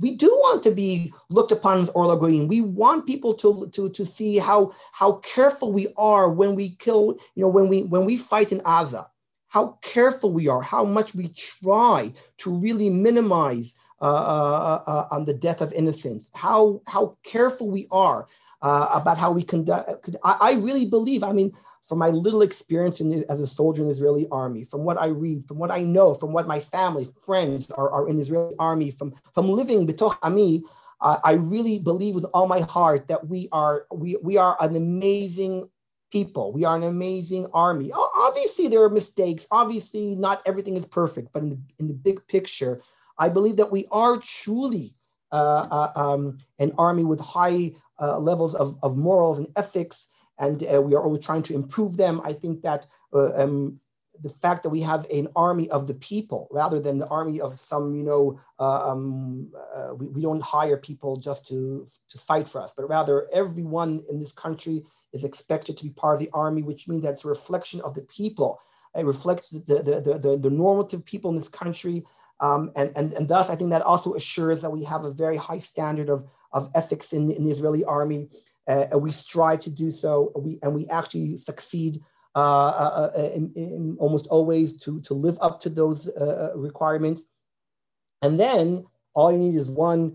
we 0.00 0.12
do 0.12 0.28
want 0.28 0.62
to 0.62 0.70
be 0.70 1.12
looked 1.28 1.52
upon 1.52 1.78
as 1.80 1.88
Or 1.90 2.04
LaGoyim. 2.04 2.48
We 2.48 2.60
want 2.60 3.06
people 3.06 3.34
to, 3.34 3.68
to, 3.68 3.90
to 3.90 4.06
see 4.06 4.38
how, 4.38 4.72
how 4.92 5.14
careful 5.24 5.72
we 5.72 5.88
are 5.96 6.30
when 6.30 6.54
we 6.54 6.76
kill, 6.76 7.18
you 7.34 7.42
know, 7.42 7.48
when 7.48 7.68
we 7.68 7.82
when 7.82 8.04
we 8.04 8.16
fight 8.16 8.52
in 8.52 8.58
Gaza, 8.58 9.10
how 9.48 9.78
careful 9.82 10.32
we 10.32 10.48
are, 10.48 10.62
how 10.62 10.84
much 10.84 11.14
we 11.14 11.28
try 11.28 12.12
to 12.38 12.50
really 12.54 12.90
minimize 12.90 13.74
uh, 14.00 14.04
uh, 14.04 14.82
uh, 14.86 15.08
on 15.10 15.24
the 15.24 15.34
death 15.34 15.60
of 15.60 15.72
innocents, 15.72 16.30
how, 16.34 16.80
how 16.86 17.16
careful 17.24 17.68
we 17.68 17.88
are 17.90 18.28
uh, 18.62 18.88
about 18.94 19.18
how 19.18 19.32
we 19.32 19.42
conduct. 19.42 20.10
I, 20.22 20.36
I, 20.40 20.52
really 20.52 20.86
believe, 20.86 21.24
I 21.24 21.32
mean, 21.32 21.52
from 21.88 21.98
my 21.98 22.10
little 22.10 22.42
experience 22.42 23.00
in, 23.00 23.24
as 23.28 23.40
a 23.40 23.46
soldier 23.46 23.82
in 23.82 23.88
the 23.88 23.94
Israeli 23.94 24.26
army, 24.30 24.64
from 24.64 24.84
what 24.84 25.00
I 25.00 25.06
read, 25.06 25.48
from 25.48 25.58
what 25.58 25.70
I 25.70 25.82
know, 25.82 26.14
from 26.14 26.32
what 26.32 26.46
my 26.46 26.60
family, 26.60 27.08
friends 27.24 27.70
are, 27.72 27.90
are 27.90 28.08
in 28.08 28.16
the 28.16 28.22
Israeli 28.22 28.54
army, 28.58 28.90
from, 28.90 29.14
from 29.32 29.48
living 29.48 29.86
betoch 29.86 30.18
ami, 30.22 30.62
uh, 31.00 31.18
I 31.24 31.32
really 31.34 31.78
believe 31.78 32.14
with 32.14 32.26
all 32.34 32.46
my 32.46 32.60
heart 32.60 33.08
that 33.08 33.28
we 33.28 33.48
are 33.52 33.86
we, 33.92 34.16
we 34.22 34.36
are 34.36 34.56
an 34.60 34.76
amazing 34.76 35.68
people. 36.10 36.52
We 36.52 36.64
are 36.64 36.76
an 36.76 36.82
amazing 36.82 37.46
army. 37.52 37.92
Obviously, 37.92 38.68
there 38.68 38.82
are 38.82 38.90
mistakes. 38.90 39.46
Obviously, 39.50 40.16
not 40.16 40.42
everything 40.46 40.76
is 40.76 40.86
perfect, 40.86 41.28
but 41.32 41.42
in 41.42 41.50
the, 41.50 41.58
in 41.78 41.86
the 41.86 41.94
big 41.94 42.26
picture, 42.26 42.80
I 43.18 43.28
believe 43.28 43.56
that 43.56 43.70
we 43.70 43.86
are 43.90 44.16
truly 44.18 44.94
uh, 45.32 45.66
uh, 45.70 46.00
um, 46.00 46.38
an 46.58 46.72
army 46.78 47.04
with 47.04 47.20
high 47.20 47.72
uh, 48.00 48.18
levels 48.18 48.54
of, 48.54 48.76
of 48.82 48.96
morals 48.96 49.38
and 49.38 49.48
ethics, 49.56 50.08
and 50.38 50.64
uh, 50.72 50.80
we 50.80 50.94
are 50.94 51.02
always 51.02 51.24
trying 51.24 51.42
to 51.44 51.54
improve 51.54 51.96
them. 51.96 52.20
I 52.24 52.32
think 52.32 52.62
that 52.62 52.86
uh, 53.12 53.32
um, 53.42 53.80
the 54.22 54.28
fact 54.28 54.62
that 54.62 54.70
we 54.70 54.80
have 54.80 55.06
an 55.10 55.28
army 55.36 55.70
of 55.70 55.86
the 55.86 55.94
people 55.94 56.48
rather 56.50 56.80
than 56.80 56.98
the 56.98 57.06
army 57.08 57.40
of 57.40 57.58
some, 57.58 57.94
you 57.94 58.02
know, 58.02 58.40
uh, 58.58 58.90
um, 58.90 59.52
uh, 59.74 59.94
we, 59.94 60.08
we 60.08 60.22
don't 60.22 60.42
hire 60.42 60.76
people 60.76 61.16
just 61.16 61.46
to, 61.48 61.86
to 62.08 62.18
fight 62.18 62.48
for 62.48 62.60
us, 62.60 62.74
but 62.76 62.88
rather 62.88 63.28
everyone 63.32 64.00
in 64.10 64.18
this 64.18 64.32
country 64.32 64.84
is 65.12 65.24
expected 65.24 65.76
to 65.76 65.84
be 65.84 65.90
part 65.90 66.14
of 66.14 66.20
the 66.20 66.30
army, 66.32 66.62
which 66.62 66.88
means 66.88 67.04
that 67.04 67.12
it's 67.12 67.24
a 67.24 67.28
reflection 67.28 67.80
of 67.82 67.94
the 67.94 68.02
people. 68.02 68.60
It 68.96 69.06
reflects 69.06 69.50
the, 69.50 69.60
the, 69.76 70.00
the, 70.00 70.18
the, 70.18 70.36
the 70.36 70.50
normative 70.50 71.04
people 71.04 71.30
in 71.30 71.36
this 71.36 71.48
country. 71.48 72.04
Um, 72.40 72.72
and, 72.76 72.92
and, 72.96 73.12
and 73.14 73.28
thus, 73.28 73.50
I 73.50 73.56
think 73.56 73.70
that 73.70 73.82
also 73.82 74.14
assures 74.14 74.62
that 74.62 74.70
we 74.70 74.82
have 74.84 75.04
a 75.04 75.12
very 75.12 75.36
high 75.36 75.58
standard 75.58 76.08
of 76.08 76.24
of 76.52 76.70
ethics 76.74 77.12
in, 77.12 77.30
in 77.30 77.44
the 77.44 77.50
Israeli 77.50 77.84
army. 77.84 78.28
Uh, 78.68 78.98
we 78.98 79.10
strive 79.10 79.60
to 79.60 79.70
do 79.70 79.90
so, 79.90 80.30
we, 80.36 80.58
and 80.62 80.74
we 80.74 80.86
actually 80.88 81.36
succeed 81.36 82.00
uh, 82.36 82.38
uh, 82.38 83.10
uh, 83.16 83.30
in, 83.34 83.52
in 83.56 83.96
almost 83.98 84.26
always 84.28 84.76
to, 84.76 85.00
to 85.00 85.14
live 85.14 85.36
up 85.40 85.60
to 85.60 85.68
those 85.68 86.08
uh, 86.10 86.52
requirements. 86.54 87.26
And 88.22 88.38
then 88.38 88.84
all 89.14 89.32
you 89.32 89.38
need 89.38 89.56
is 89.56 89.70
one 89.70 90.14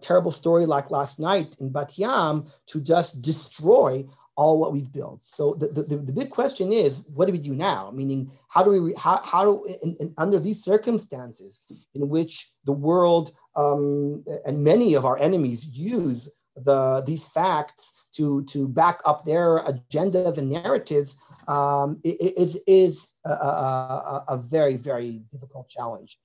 terrible 0.00 0.30
story 0.30 0.64
like 0.64 0.90
last 0.90 1.20
night 1.20 1.56
in 1.60 1.70
Bat 1.70 1.98
Yam 1.98 2.46
to 2.66 2.80
just 2.80 3.20
destroy 3.20 4.06
all 4.36 4.58
what 4.58 4.72
we've 4.72 4.90
built. 4.90 5.24
So 5.24 5.54
the, 5.54 5.68
the, 5.68 5.96
the 5.96 6.12
big 6.12 6.30
question 6.30 6.72
is, 6.72 7.02
what 7.12 7.26
do 7.26 7.32
we 7.32 7.38
do 7.38 7.54
now? 7.54 7.90
Meaning, 7.92 8.32
how 8.48 8.62
do 8.62 8.70
we, 8.70 8.94
how, 8.94 9.20
how 9.22 9.44
do, 9.44 9.64
in, 9.82 9.96
in, 10.00 10.14
under 10.16 10.40
these 10.40 10.62
circumstances 10.64 11.62
in 11.94 12.08
which 12.08 12.50
the 12.64 12.72
world 12.72 13.32
um, 13.54 14.24
and 14.46 14.64
many 14.64 14.94
of 14.94 15.04
our 15.04 15.18
enemies 15.18 15.66
use 15.66 16.30
the, 16.56 17.02
these 17.06 17.26
facts 17.26 18.06
to, 18.12 18.44
to 18.44 18.68
back 18.68 19.00
up 19.04 19.24
their 19.24 19.60
agendas 19.64 20.38
and 20.38 20.50
narratives 20.50 21.16
um, 21.48 22.00
is, 22.04 22.60
is 22.66 23.08
a, 23.24 23.30
a, 23.30 24.24
a, 24.28 24.36
very, 24.36 24.76
very 24.76 25.22
difficult 25.32 25.68
challenge. 25.68 26.18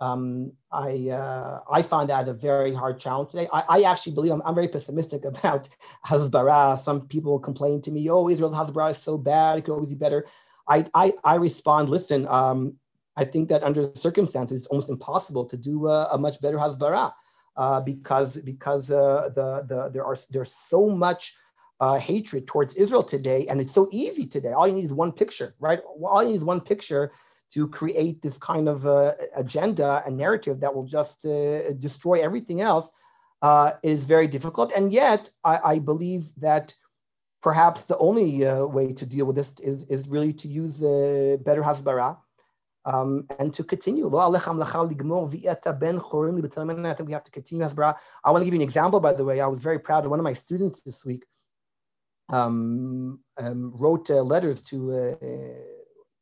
Um, 0.00 0.52
I, 0.72 1.10
uh, 1.10 1.60
I 1.70 1.82
find 1.82 2.08
that 2.10 2.28
a 2.28 2.32
very 2.32 2.72
hard 2.74 2.98
challenge 2.98 3.30
today. 3.30 3.48
I, 3.52 3.64
I 3.68 3.82
actually 3.82 4.14
believe 4.14 4.32
I'm, 4.32 4.42
I'm, 4.44 4.54
very 4.54 4.68
pessimistic 4.68 5.24
about 5.32 5.68
Hasbara. 6.06 6.76
Some 6.76 7.06
people 7.08 7.38
complain 7.38 7.80
to 7.82 7.90
me, 7.90 8.08
oh, 8.10 8.28
Israel's 8.28 8.54
Hasbara 8.54 8.90
is 8.90 8.98
so 8.98 9.18
bad, 9.18 9.58
it 9.58 9.62
could 9.62 9.74
always 9.74 9.90
be 9.90 9.96
better. 9.96 10.26
I, 10.68 10.84
I, 10.94 11.12
I 11.24 11.34
respond, 11.36 11.90
listen, 11.90 12.26
um, 12.28 12.74
I 13.16 13.24
think 13.24 13.48
that 13.48 13.62
under 13.62 13.94
circumstances, 13.94 14.62
it's 14.62 14.66
almost 14.68 14.90
impossible 14.90 15.44
to 15.46 15.56
do 15.56 15.88
a, 15.88 16.08
a 16.12 16.18
much 16.18 16.40
better 16.40 16.56
Hasbara 16.56 17.12
uh, 17.56 17.80
because, 17.80 18.36
because 18.42 18.90
uh, 18.90 19.30
the, 19.34 19.64
the, 19.68 19.90
there 19.90 20.04
are, 20.04 20.16
there's 20.30 20.52
so 20.52 20.88
much 20.88 21.34
uh, 21.80 21.98
hatred 21.98 22.46
towards 22.46 22.74
Israel 22.76 23.02
today, 23.02 23.46
and 23.48 23.60
it's 23.60 23.74
so 23.74 23.88
easy 23.90 24.26
today. 24.26 24.52
All 24.52 24.68
you 24.68 24.74
need 24.74 24.84
is 24.84 24.92
one 24.92 25.12
picture, 25.12 25.54
right? 25.58 25.80
All 26.00 26.22
you 26.22 26.30
need 26.30 26.36
is 26.36 26.44
one 26.44 26.60
picture 26.60 27.10
to 27.50 27.68
create 27.68 28.22
this 28.22 28.38
kind 28.38 28.68
of 28.68 28.86
uh, 28.86 29.12
agenda 29.36 30.02
and 30.06 30.16
narrative 30.16 30.60
that 30.60 30.74
will 30.74 30.84
just 30.84 31.26
uh, 31.26 31.72
destroy 31.72 32.22
everything 32.22 32.60
else 32.60 32.92
uh, 33.42 33.72
is 33.82 34.04
very 34.04 34.28
difficult. 34.28 34.72
And 34.76 34.92
yet, 34.92 35.28
I, 35.44 35.58
I 35.64 35.78
believe 35.80 36.32
that 36.38 36.72
perhaps 37.42 37.84
the 37.84 37.98
only 37.98 38.44
way 38.66 38.92
to 38.92 39.04
deal 39.04 39.26
with 39.26 39.36
this 39.36 39.58
is, 39.60 39.84
is 39.84 40.08
really 40.08 40.32
to 40.34 40.48
use 40.48 40.78
better 41.42 41.62
hasbara. 41.62 42.16
Um, 42.84 43.26
and 43.38 43.52
to 43.54 43.62
continue. 43.64 44.08
We 44.08 44.18
have 44.18 45.60
to 45.60 47.30
continue. 47.30 47.64
I 47.64 48.30
want 48.30 48.40
to 48.40 48.44
give 48.44 48.54
you 48.54 48.60
an 48.60 48.62
example, 48.62 49.00
by 49.00 49.12
the 49.12 49.24
way. 49.24 49.40
I 49.40 49.46
was 49.46 49.60
very 49.60 49.78
proud 49.78 50.06
one 50.06 50.18
of 50.18 50.24
my 50.24 50.32
students 50.32 50.82
this 50.82 51.04
week. 51.04 51.24
Um, 52.32 53.20
um, 53.42 53.72
wrote 53.74 54.08
uh, 54.08 54.22
letters 54.22 54.62
to 54.62 54.92
uh, 54.92 55.26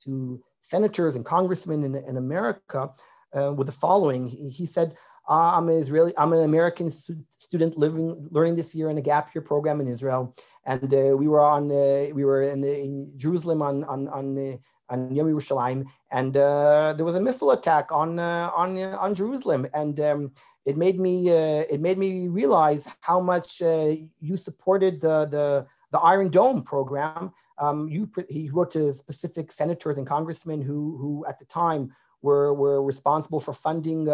to 0.04 0.42
senators 0.60 1.16
and 1.16 1.24
congressmen 1.24 1.84
in, 1.84 1.94
in 1.94 2.16
America 2.16 2.90
uh, 3.34 3.52
with 3.56 3.66
the 3.66 3.72
following. 3.72 4.26
He, 4.26 4.48
he 4.50 4.66
said, 4.66 4.96
uh, 5.28 5.52
I'm 5.54 5.68
an 5.68 5.76
Israeli, 5.76 6.12
I'm 6.18 6.32
an 6.32 6.42
American 6.42 6.90
stu- 6.90 7.24
student 7.30 7.78
living, 7.78 8.28
learning 8.30 8.56
this 8.56 8.74
year 8.74 8.90
in 8.90 8.98
a 8.98 9.02
gap 9.02 9.34
year 9.34 9.42
program 9.42 9.80
in 9.80 9.86
Israel. 9.86 10.34
And 10.66 10.92
uh, 10.92 11.16
we 11.16 11.28
were 11.28 11.40
on, 11.40 11.70
uh, 11.70 12.08
we 12.12 12.24
were 12.24 12.42
in, 12.42 12.60
the, 12.60 12.80
in 12.80 13.12
Jerusalem 13.16 13.62
on, 13.62 13.84
on, 13.84 14.08
on, 14.08 14.26
uh, 14.38 14.56
on 14.90 15.14
Yom 15.14 15.28
Yerushalayim, 15.28 15.86
and 16.10 16.36
uh, 16.36 16.92
there 16.94 17.06
was 17.06 17.14
a 17.14 17.20
missile 17.20 17.52
attack 17.52 17.90
on, 17.90 18.18
uh, 18.18 18.50
on, 18.54 18.76
on 18.78 19.14
Jerusalem. 19.14 19.66
And 19.72 19.98
um, 20.00 20.32
it 20.66 20.76
made 20.76 20.98
me, 21.00 21.28
it 21.28 21.80
made 21.80 21.98
me 21.98 22.28
realize 22.28 22.94
how 23.00 23.20
much 23.20 23.60
you 23.60 24.36
supported 24.36 25.00
the, 25.00 25.26
the, 25.26 25.66
the 25.92 25.98
Iron 26.00 26.28
Dome 26.28 26.62
program. 26.62 27.32
Um, 27.58 27.88
you, 27.88 28.10
he 28.28 28.50
wrote 28.52 28.72
to 28.72 28.92
specific 28.92 29.52
senators 29.52 29.98
and 29.98 30.06
congressmen 30.06 30.60
who, 30.60 30.96
who 30.98 31.24
at 31.28 31.38
the 31.38 31.44
time 31.44 31.92
were, 32.22 32.52
were 32.54 32.82
responsible 32.82 33.40
for 33.40 33.52
funding 33.52 34.04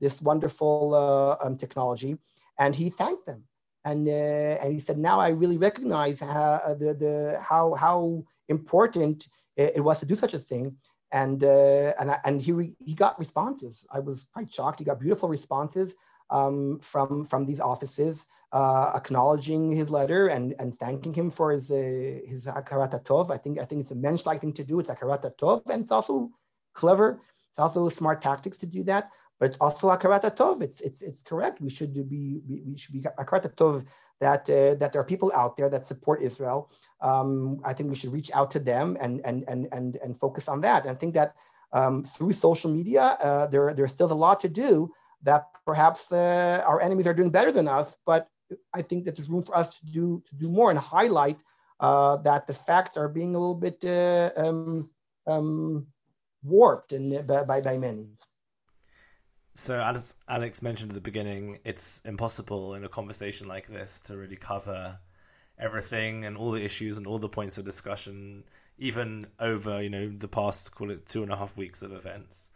this 0.00 0.22
wonderful 0.22 0.94
uh, 0.94 1.44
um, 1.44 1.56
technology. 1.56 2.16
And 2.58 2.74
he 2.74 2.90
thanked 2.90 3.26
them. 3.26 3.44
And, 3.84 4.08
uh, 4.08 4.62
and 4.62 4.72
he 4.72 4.80
said, 4.80 4.98
now 4.98 5.18
I 5.20 5.28
really 5.28 5.56
recognize 5.56 6.20
how, 6.20 6.60
uh, 6.64 6.74
the, 6.74 6.94
the, 6.94 7.40
how, 7.40 7.74
how 7.74 8.24
important 8.48 9.28
it, 9.58 9.72
it 9.76 9.80
was 9.80 10.00
to 10.00 10.06
do 10.06 10.16
such 10.16 10.34
a 10.34 10.38
thing. 10.38 10.76
And, 11.12 11.42
uh, 11.42 11.92
and, 11.98 12.10
I, 12.10 12.18
and 12.24 12.40
he, 12.40 12.52
re, 12.52 12.66
he 12.84 12.94
got 12.94 13.18
responses. 13.18 13.86
I 13.90 14.00
was 14.00 14.18
quite 14.32 14.52
shocked. 14.52 14.78
He 14.78 14.84
got 14.84 15.00
beautiful 15.00 15.28
responses 15.28 15.96
um, 16.30 16.80
from, 16.80 17.24
from 17.24 17.44
these 17.44 17.60
offices. 17.60 18.26
Uh, 18.50 18.92
acknowledging 18.94 19.70
his 19.70 19.90
letter 19.90 20.28
and, 20.28 20.54
and 20.58 20.74
thanking 20.74 21.12
him 21.12 21.30
for 21.30 21.50
his 21.50 21.70
uh, 21.70 21.74
his 22.32 22.46
hakarat 22.46 22.94
tov. 23.04 23.30
I 23.30 23.36
think 23.36 23.60
I 23.60 23.64
think 23.66 23.82
it's 23.82 23.90
a 23.90 23.94
mensch-like 23.94 24.40
thing 24.40 24.54
to 24.54 24.64
do. 24.64 24.80
It's 24.80 24.88
hakarat 24.88 25.22
tov, 25.38 25.68
and 25.68 25.82
it's 25.82 25.92
also 25.92 26.30
clever. 26.72 27.20
It's 27.50 27.58
also 27.58 27.90
smart 27.90 28.22
tactics 28.22 28.56
to 28.62 28.66
do 28.66 28.82
that 28.84 29.10
but 29.38 29.46
it's 29.46 29.56
also 29.58 29.88
akarat 29.88 30.22
tov. 30.36 30.62
It's 30.62 30.80
it's 30.80 31.02
it's 31.02 31.22
correct. 31.22 31.60
We 31.60 31.70
should 31.70 31.94
be 32.08 32.40
we 32.48 32.76
should 32.76 32.94
be 32.94 33.00
akarat 33.00 33.54
tov 33.54 33.86
that 34.20 34.48
uh, 34.50 34.74
that 34.74 34.92
there 34.92 35.00
are 35.00 35.04
people 35.04 35.32
out 35.34 35.56
there 35.56 35.70
that 35.70 35.84
support 35.84 36.22
Israel. 36.22 36.70
Um, 37.00 37.60
I 37.64 37.72
think 37.72 37.88
we 37.88 37.96
should 37.96 38.12
reach 38.12 38.30
out 38.32 38.50
to 38.52 38.58
them 38.58 38.96
and 39.00 39.20
and 39.24 39.44
and 39.48 39.68
and 39.72 39.96
and 39.96 40.18
focus 40.18 40.48
on 40.48 40.60
that. 40.62 40.82
And 40.82 40.90
I 40.90 40.94
think 40.94 41.14
that 41.14 41.34
um, 41.72 42.02
through 42.02 42.32
social 42.32 42.70
media, 42.70 43.16
uh, 43.22 43.46
there 43.46 43.72
there's 43.74 43.92
still 43.92 44.12
a 44.12 44.14
lot 44.26 44.40
to 44.40 44.48
do. 44.48 44.92
That 45.22 45.46
perhaps 45.66 46.12
uh, 46.12 46.62
our 46.66 46.80
enemies 46.80 47.06
are 47.06 47.14
doing 47.14 47.30
better 47.30 47.50
than 47.50 47.66
us, 47.66 47.96
but 48.06 48.28
I 48.72 48.82
think 48.82 49.04
that 49.04 49.16
there's 49.16 49.28
room 49.28 49.42
for 49.42 49.56
us 49.56 49.78
to 49.80 49.86
do 49.86 50.22
to 50.26 50.34
do 50.36 50.48
more 50.48 50.70
and 50.70 50.78
highlight 50.78 51.38
uh, 51.80 52.16
that 52.18 52.46
the 52.46 52.54
facts 52.54 52.96
are 52.96 53.08
being 53.08 53.34
a 53.34 53.38
little 53.38 53.54
bit 53.54 53.84
uh, 53.84 54.30
um, 54.36 54.90
um, 55.26 55.86
warped 56.42 56.92
and 56.92 57.26
by, 57.26 57.60
by 57.60 57.76
many. 57.78 58.06
So, 59.58 59.80
as 59.82 60.14
Alex 60.28 60.62
mentioned 60.62 60.92
at 60.92 60.94
the 60.94 61.00
beginning, 61.00 61.58
it's 61.64 62.00
impossible 62.04 62.74
in 62.74 62.84
a 62.84 62.88
conversation 62.88 63.48
like 63.48 63.66
this 63.66 64.00
to 64.02 64.16
really 64.16 64.36
cover 64.36 65.00
everything 65.58 66.24
and 66.24 66.36
all 66.36 66.52
the 66.52 66.64
issues 66.64 66.96
and 66.96 67.08
all 67.08 67.18
the 67.18 67.28
points 67.28 67.58
of 67.58 67.64
discussion, 67.64 68.44
even 68.78 69.26
over 69.40 69.82
you 69.82 69.90
know 69.90 70.10
the 70.10 70.28
past 70.28 70.72
call 70.72 70.92
it 70.92 71.06
two 71.06 71.24
and 71.24 71.32
a 71.32 71.36
half 71.36 71.56
weeks 71.56 71.82
of 71.82 71.92
events. 71.92 72.50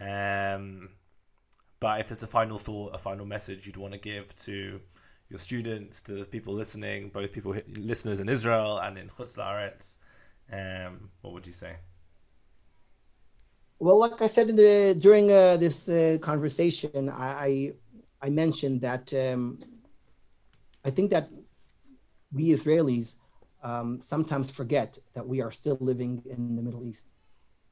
Um, 0.00 0.92
but 1.78 2.00
if 2.00 2.08
there's 2.08 2.22
a 2.22 2.26
final 2.26 2.56
thought, 2.56 2.94
a 2.94 2.98
final 2.98 3.26
message 3.26 3.66
you'd 3.66 3.76
want 3.76 3.92
to 3.92 3.98
give 3.98 4.34
to 4.44 4.80
your 5.28 5.38
students, 5.38 6.00
to 6.04 6.14
the 6.14 6.24
people 6.24 6.54
listening, 6.54 7.10
both 7.10 7.32
people 7.32 7.54
listeners 7.68 8.18
in 8.18 8.30
Israel 8.30 8.78
and 8.78 8.96
in 8.96 9.10
Chutz 9.10 9.36
La'aretz, 9.36 9.96
um, 10.50 11.10
what 11.20 11.34
would 11.34 11.46
you 11.46 11.52
say? 11.52 11.76
Well, 13.78 13.98
like 13.98 14.20
I 14.22 14.26
said 14.26 14.48
the 14.48 14.96
during 14.98 15.30
uh, 15.30 15.56
this 15.56 15.88
uh, 15.88 16.18
conversation, 16.20 17.08
I, 17.10 17.28
I, 17.46 17.72
I 18.22 18.30
mentioned 18.30 18.80
that 18.82 19.12
um, 19.14 19.58
I 20.84 20.90
think 20.90 21.10
that 21.10 21.28
we 22.32 22.50
Israelis 22.50 23.16
um, 23.62 24.00
sometimes 24.00 24.50
forget 24.50 24.98
that 25.14 25.26
we 25.26 25.40
are 25.42 25.50
still 25.50 25.78
living 25.80 26.22
in 26.26 26.56
the 26.56 26.62
Middle 26.62 26.84
East. 26.84 27.14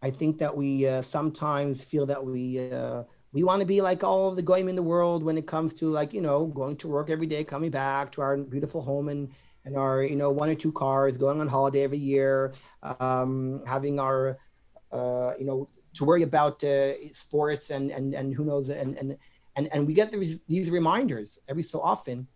I 0.03 0.11
think 0.11 0.39
that 0.39 0.55
we 0.57 0.87
uh, 0.87 1.03
sometimes 1.03 1.85
feel 1.85 2.07
that 2.07 2.25
we 2.25 2.61
uh, 2.61 3.05
we 3.33 3.43
want 3.45 3.61
to 3.61 3.67
be 3.67 3.81
like 3.81 4.05
all 4.05 4.33
the 4.35 4.43
goyim 4.43 4.69
in 4.69 4.77
the 4.77 4.83
world 4.83 5.23
when 5.23 5.37
it 5.39 5.47
comes 5.47 5.75
to 5.75 5.91
like 5.91 6.13
you 6.13 6.21
know 6.21 6.47
going 6.47 6.77
to 6.79 6.89
work 6.89 7.11
every 7.11 7.27
day, 7.27 7.45
coming 7.45 7.71
back 7.71 8.11
to 8.13 8.23
our 8.23 8.37
beautiful 8.37 8.83
home 8.83 9.09
and 9.09 9.31
and 9.65 9.77
our 9.77 10.03
you 10.03 10.17
know 10.17 10.31
one 10.31 10.51
or 10.51 10.55
two 10.55 10.73
cars, 10.73 11.17
going 11.19 11.41
on 11.41 11.49
holiday 11.49 11.83
every 11.83 11.99
year, 11.99 12.53
um, 13.01 13.63
having 13.67 13.99
our 14.01 14.39
uh, 14.93 15.33
you 15.39 15.47
know 15.47 15.69
to 15.95 16.05
worry 16.05 16.23
about 16.23 16.63
uh, 16.65 16.93
sports 17.13 17.71
and 17.71 17.91
and 17.91 18.15
and 18.15 18.35
who 18.35 18.45
knows 18.45 18.69
and 18.69 18.97
and 18.99 19.17
and 19.57 19.69
and 19.73 19.87
we 19.87 19.95
get 19.95 20.13
these 20.13 20.43
these 20.45 20.71
reminders 20.71 21.39
every 21.49 21.63
so 21.63 21.81
often 21.81 22.27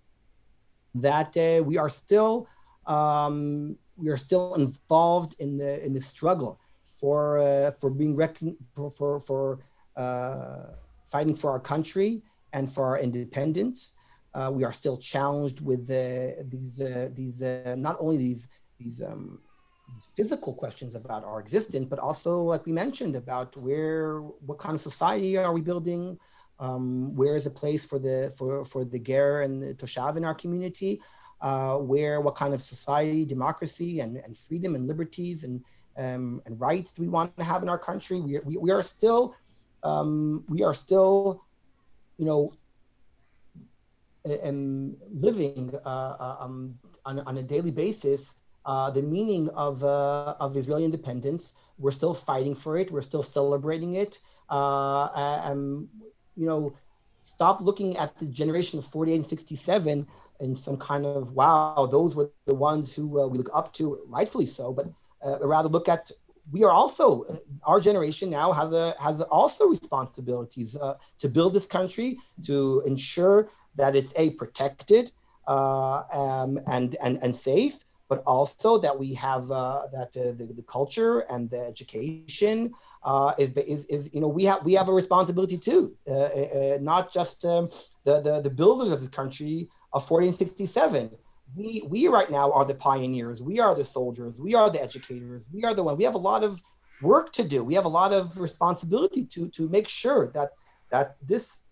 that 0.94 1.37
uh, 1.37 1.62
we 1.64 1.77
are 1.79 1.88
still 1.88 2.49
um, 2.87 3.77
we 3.97 4.09
are 4.09 4.16
still 4.16 4.55
involved 4.55 5.35
in 5.38 5.57
the 5.57 5.85
in 5.85 5.92
the 5.92 6.01
struggle 6.01 6.61
for 6.85 7.38
uh, 7.38 7.71
for 7.73 7.90
being 7.90 8.16
recon- 8.16 8.57
for 8.75 8.90
for, 8.90 9.21
for 9.21 9.59
uh, 9.97 10.73
fighting 11.03 11.35
for 11.35 11.51
our 11.51 11.61
country 11.61 12.23
and 12.53 12.71
for 12.73 12.85
our 12.85 12.99
independence. 12.99 13.94
Uh, 14.35 14.51
we 14.53 14.64
are 14.64 14.73
still 14.73 14.97
challenged 14.97 15.61
with 15.61 15.90
uh, 15.90 16.42
these 16.49 16.81
uh, 16.81 17.09
these 17.14 17.42
not 17.77 17.97
only 18.01 18.16
these 18.16 18.49
these 18.79 19.03
um, 19.03 19.40
physical 20.16 20.53
questions 20.53 20.94
about 20.94 21.24
our 21.24 21.40
existence, 21.40 21.87
but 21.87 21.98
also, 21.98 22.42
like 22.42 22.66
we 22.66 22.72
mentioned, 22.72 23.16
about 23.16 23.57
where, 23.57 24.20
what 24.20 24.59
kind 24.59 24.74
of 24.74 24.81
society 24.81 25.37
are 25.37 25.53
we 25.53 25.61
building? 25.61 26.18
Um, 26.61 27.14
where 27.14 27.37
is 27.37 27.46
a 27.46 27.51
place 27.51 27.87
for 27.87 28.01
the 28.01 28.35
for 28.37 28.64
for 28.64 28.85
the 28.85 28.98
ger 28.98 29.42
and 29.42 29.62
the 29.62 29.74
toshav 29.74 30.16
in 30.16 30.24
our 30.24 30.35
community? 30.35 31.01
Uh, 31.40 31.77
where, 31.77 32.20
what 32.20 32.35
kind 32.35 32.53
of 32.53 32.61
society, 32.61 33.24
democracy, 33.24 34.01
and, 34.01 34.16
and 34.16 34.37
freedom 34.37 34.74
and 34.74 34.88
liberties 34.88 35.44
and 35.44 35.64
um, 35.96 36.42
and 36.46 36.61
rights 36.61 36.92
do 36.92 37.03
we 37.03 37.09
want 37.09 37.37
to 37.38 37.44
have 37.44 37.62
in 37.62 37.68
our 37.68 37.79
country? 37.79 38.20
We, 38.20 38.40
we, 38.40 38.57
we 38.57 38.70
are 38.72 38.83
still 38.83 39.37
um, 39.85 40.44
we 40.48 40.64
are 40.64 40.74
still, 40.74 41.44
you 42.16 42.27
know, 42.27 42.53
and 44.24 44.96
living 45.12 45.74
uh, 45.85 46.16
uh, 46.18 46.37
um, 46.40 46.79
on, 47.05 47.20
on 47.20 47.38
a 47.38 47.42
daily 47.42 47.70
basis 47.70 48.38
uh, 48.68 48.90
the 48.90 49.00
meaning 49.00 49.48
of, 49.50 49.83
uh, 49.83 50.35
of 50.40 50.54
Israeli 50.54 50.85
independence. 50.85 51.54
We're 51.78 51.90
still 51.90 52.12
fighting 52.12 52.54
for 52.54 52.76
it. 52.76 52.90
We're 52.90 53.09
still 53.12 53.22
celebrating 53.22 53.94
it. 53.94 54.18
Uh, 54.50 55.54
you 56.37 56.46
know, 56.46 56.76
stop 57.22 57.62
looking 57.62 57.96
at 57.96 58.16
the 58.18 58.26
generation 58.26 58.78
of 58.78 58.85
48 58.85 59.14
and 59.16 59.26
67 59.26 60.07
in 60.40 60.54
some 60.54 60.76
kind 60.76 61.07
of, 61.07 61.33
wow, 61.33 61.88
those 61.90 62.14
were 62.14 62.31
the 62.44 62.54
ones 62.54 62.94
who 62.94 63.20
uh, 63.20 63.26
we 63.26 63.38
look 63.38 63.50
up 63.54 63.72
to, 63.74 64.00
rightfully 64.07 64.46
so, 64.46 64.70
but 64.70 64.87
uh, 65.24 65.38
rather 65.40 65.68
look 65.68 65.88
at 65.88 66.11
we 66.50 66.64
are 66.64 66.70
also 66.70 67.26
our 67.64 67.78
generation 67.78 68.31
now 68.31 68.50
has 68.52 68.72
a 68.72 68.94
has 68.98 69.20
also 69.22 69.66
responsibilities 69.66 70.76
uh, 70.76 70.94
to 71.18 71.28
build 71.28 71.52
this 71.52 71.66
country 71.66 72.16
to 72.42 72.83
ensure 72.87 73.50
that 73.76 73.94
it's 73.94 74.14
a 74.16 74.31
protected 74.31 75.12
uh, 75.46 76.04
um, 76.11 76.59
and 76.66 76.96
and 77.02 77.22
and 77.22 77.35
safe 77.35 77.85
but 78.09 78.23
also 78.27 78.79
that 78.79 78.99
we 78.99 79.12
have 79.14 79.51
uh, 79.51 79.83
that 79.92 80.16
uh, 80.16 80.33
the, 80.33 80.53
the 80.55 80.62
culture 80.62 81.21
and 81.31 81.51
the 81.51 81.61
education 81.61 82.73
uh, 83.03 83.33
is, 83.38 83.51
is, 83.53 83.85
is, 83.87 84.11
you 84.12 84.21
know, 84.21 84.29
we 84.29 84.44
have, 84.44 84.64
we 84.64 84.73
have 84.75 84.88
a 84.88 84.92
responsibility 84.92 85.59
too, 85.59 85.94
uh, 86.09 86.12
uh, 86.12 86.14
uh, 86.14 86.79
not 86.81 87.12
just 87.12 87.44
um, 87.44 87.68
the, 88.05 88.21
the, 88.21 88.40
the 88.40 88.51
builders 88.51 88.90
of 88.90 89.03
the 89.03 89.11
country 89.11 89.68
of 89.92 90.09
1467. 90.09 91.11
We, 91.55 91.82
we 91.89 92.09
right 92.09 92.30
now 92.30 92.51
are 92.53 92.64
the 92.64 92.74
pioneers. 92.74 93.43
We 93.43 93.61
are 93.61 93.74
the 93.74 93.85
soldiers. 93.85 94.39
We 94.41 94.55
are 94.55 94.70
the 94.70 94.82
educators. 94.82 95.47
We 95.53 95.64
are 95.64 95.74
the 95.74 95.82
one. 95.82 95.97
We 95.97 96.05
have 96.05 96.14
a 96.14 96.18
lot 96.18 96.45
of 96.45 96.61
work 97.01 97.32
to 97.35 97.45
do. 97.45 97.62
We 97.62 97.74
have 97.74 97.85
a 97.85 97.89
lot 97.89 98.12
of 98.12 98.39
responsibility 98.41 99.24
to, 99.26 99.49
to 99.51 99.68
make 99.68 99.89
sure 99.89 100.28
that, 100.28 100.51
that 100.91 101.16
this 101.22 101.62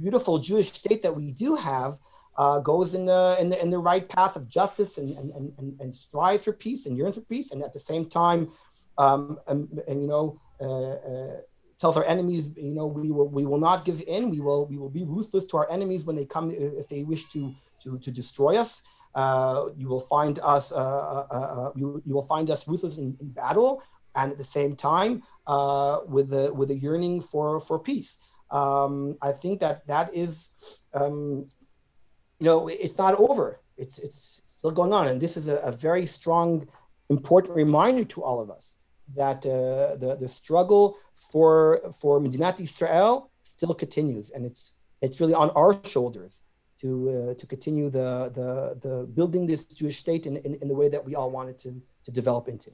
beautiful 0.00 0.38
Jewish 0.38 0.72
state 0.72 1.02
that 1.02 1.14
we 1.14 1.32
do 1.32 1.54
have 1.54 1.98
uh, 2.36 2.58
goes 2.60 2.94
in 2.94 3.06
the, 3.06 3.36
in 3.40 3.48
the 3.50 3.60
in 3.62 3.70
the 3.70 3.78
right 3.78 4.08
path 4.08 4.36
of 4.36 4.48
justice 4.48 4.98
and 4.98 5.16
and, 5.18 5.52
and, 5.58 5.80
and 5.80 5.94
strives 5.94 6.44
for 6.44 6.52
peace 6.52 6.86
and 6.86 6.96
yearns 6.96 7.16
for 7.16 7.22
peace, 7.22 7.52
and 7.52 7.62
at 7.62 7.72
the 7.72 7.78
same 7.78 8.06
time, 8.08 8.50
um, 8.98 9.38
and, 9.48 9.82
and 9.88 10.02
you 10.02 10.08
know, 10.08 10.40
uh, 10.60 10.92
uh, 10.92 11.40
tells 11.78 11.96
our 11.96 12.04
enemies, 12.04 12.50
you 12.56 12.74
know, 12.74 12.86
we 12.86 13.10
will 13.10 13.28
we 13.28 13.44
will 13.44 13.58
not 13.58 13.84
give 13.84 14.02
in. 14.06 14.30
We 14.30 14.40
will 14.40 14.66
we 14.66 14.78
will 14.78 14.90
be 14.90 15.04
ruthless 15.04 15.46
to 15.48 15.56
our 15.58 15.70
enemies 15.70 16.04
when 16.04 16.16
they 16.16 16.24
come 16.24 16.50
if 16.50 16.88
they 16.88 17.02
wish 17.02 17.28
to 17.30 17.52
to 17.82 17.98
to 17.98 18.10
destroy 18.10 18.56
us. 18.56 18.82
Uh, 19.14 19.66
you 19.76 19.88
will 19.88 20.00
find 20.00 20.38
us 20.42 20.72
uh, 20.72 20.76
uh, 20.76 21.26
uh, 21.30 21.70
you, 21.76 22.02
you 22.06 22.14
will 22.14 22.22
find 22.22 22.50
us 22.50 22.66
ruthless 22.66 22.96
in, 22.96 23.14
in 23.20 23.28
battle 23.28 23.82
and 24.16 24.32
at 24.32 24.38
the 24.38 24.44
same 24.44 24.74
time 24.74 25.22
uh, 25.46 26.00
with 26.06 26.32
a 26.32 26.52
with 26.54 26.70
a 26.70 26.74
yearning 26.74 27.20
for 27.20 27.60
for 27.60 27.78
peace. 27.78 28.18
Um, 28.50 29.16
I 29.22 29.32
think 29.32 29.60
that 29.60 29.86
that 29.86 30.14
is, 30.14 30.82
um, 30.94 31.48
you 32.42 32.48
know, 32.48 32.66
it's 32.66 32.98
not 32.98 33.14
over. 33.20 33.60
It's 33.76 34.00
it's 34.00 34.42
still 34.46 34.72
going 34.72 34.92
on, 34.92 35.06
and 35.06 35.20
this 35.24 35.36
is 35.36 35.46
a, 35.46 35.58
a 35.58 35.70
very 35.70 36.06
strong, 36.18 36.66
important 37.08 37.54
reminder 37.64 38.04
to 38.14 38.18
all 38.26 38.40
of 38.44 38.50
us 38.50 38.64
that 39.20 39.46
uh, 39.46 39.94
the 40.02 40.16
the 40.18 40.26
struggle 40.26 40.84
for 41.30 41.80
for 42.00 42.20
Medinat 42.20 42.58
Israel 42.58 43.30
still 43.44 43.74
continues, 43.74 44.32
and 44.32 44.44
it's 44.44 44.74
it's 45.02 45.20
really 45.20 45.34
on 45.34 45.50
our 45.50 45.72
shoulders 45.94 46.42
to 46.80 46.88
uh, 47.14 47.34
to 47.40 47.46
continue 47.46 47.88
the, 47.98 48.08
the 48.38 48.50
the 48.84 48.94
building 49.18 49.46
this 49.46 49.62
Jewish 49.64 49.98
state 49.98 50.26
in, 50.26 50.34
in, 50.38 50.52
in 50.62 50.66
the 50.66 50.74
way 50.74 50.88
that 50.88 51.02
we 51.04 51.14
all 51.14 51.30
wanted 51.30 51.56
to 51.64 51.70
to 52.06 52.10
develop 52.10 52.48
into. 52.48 52.70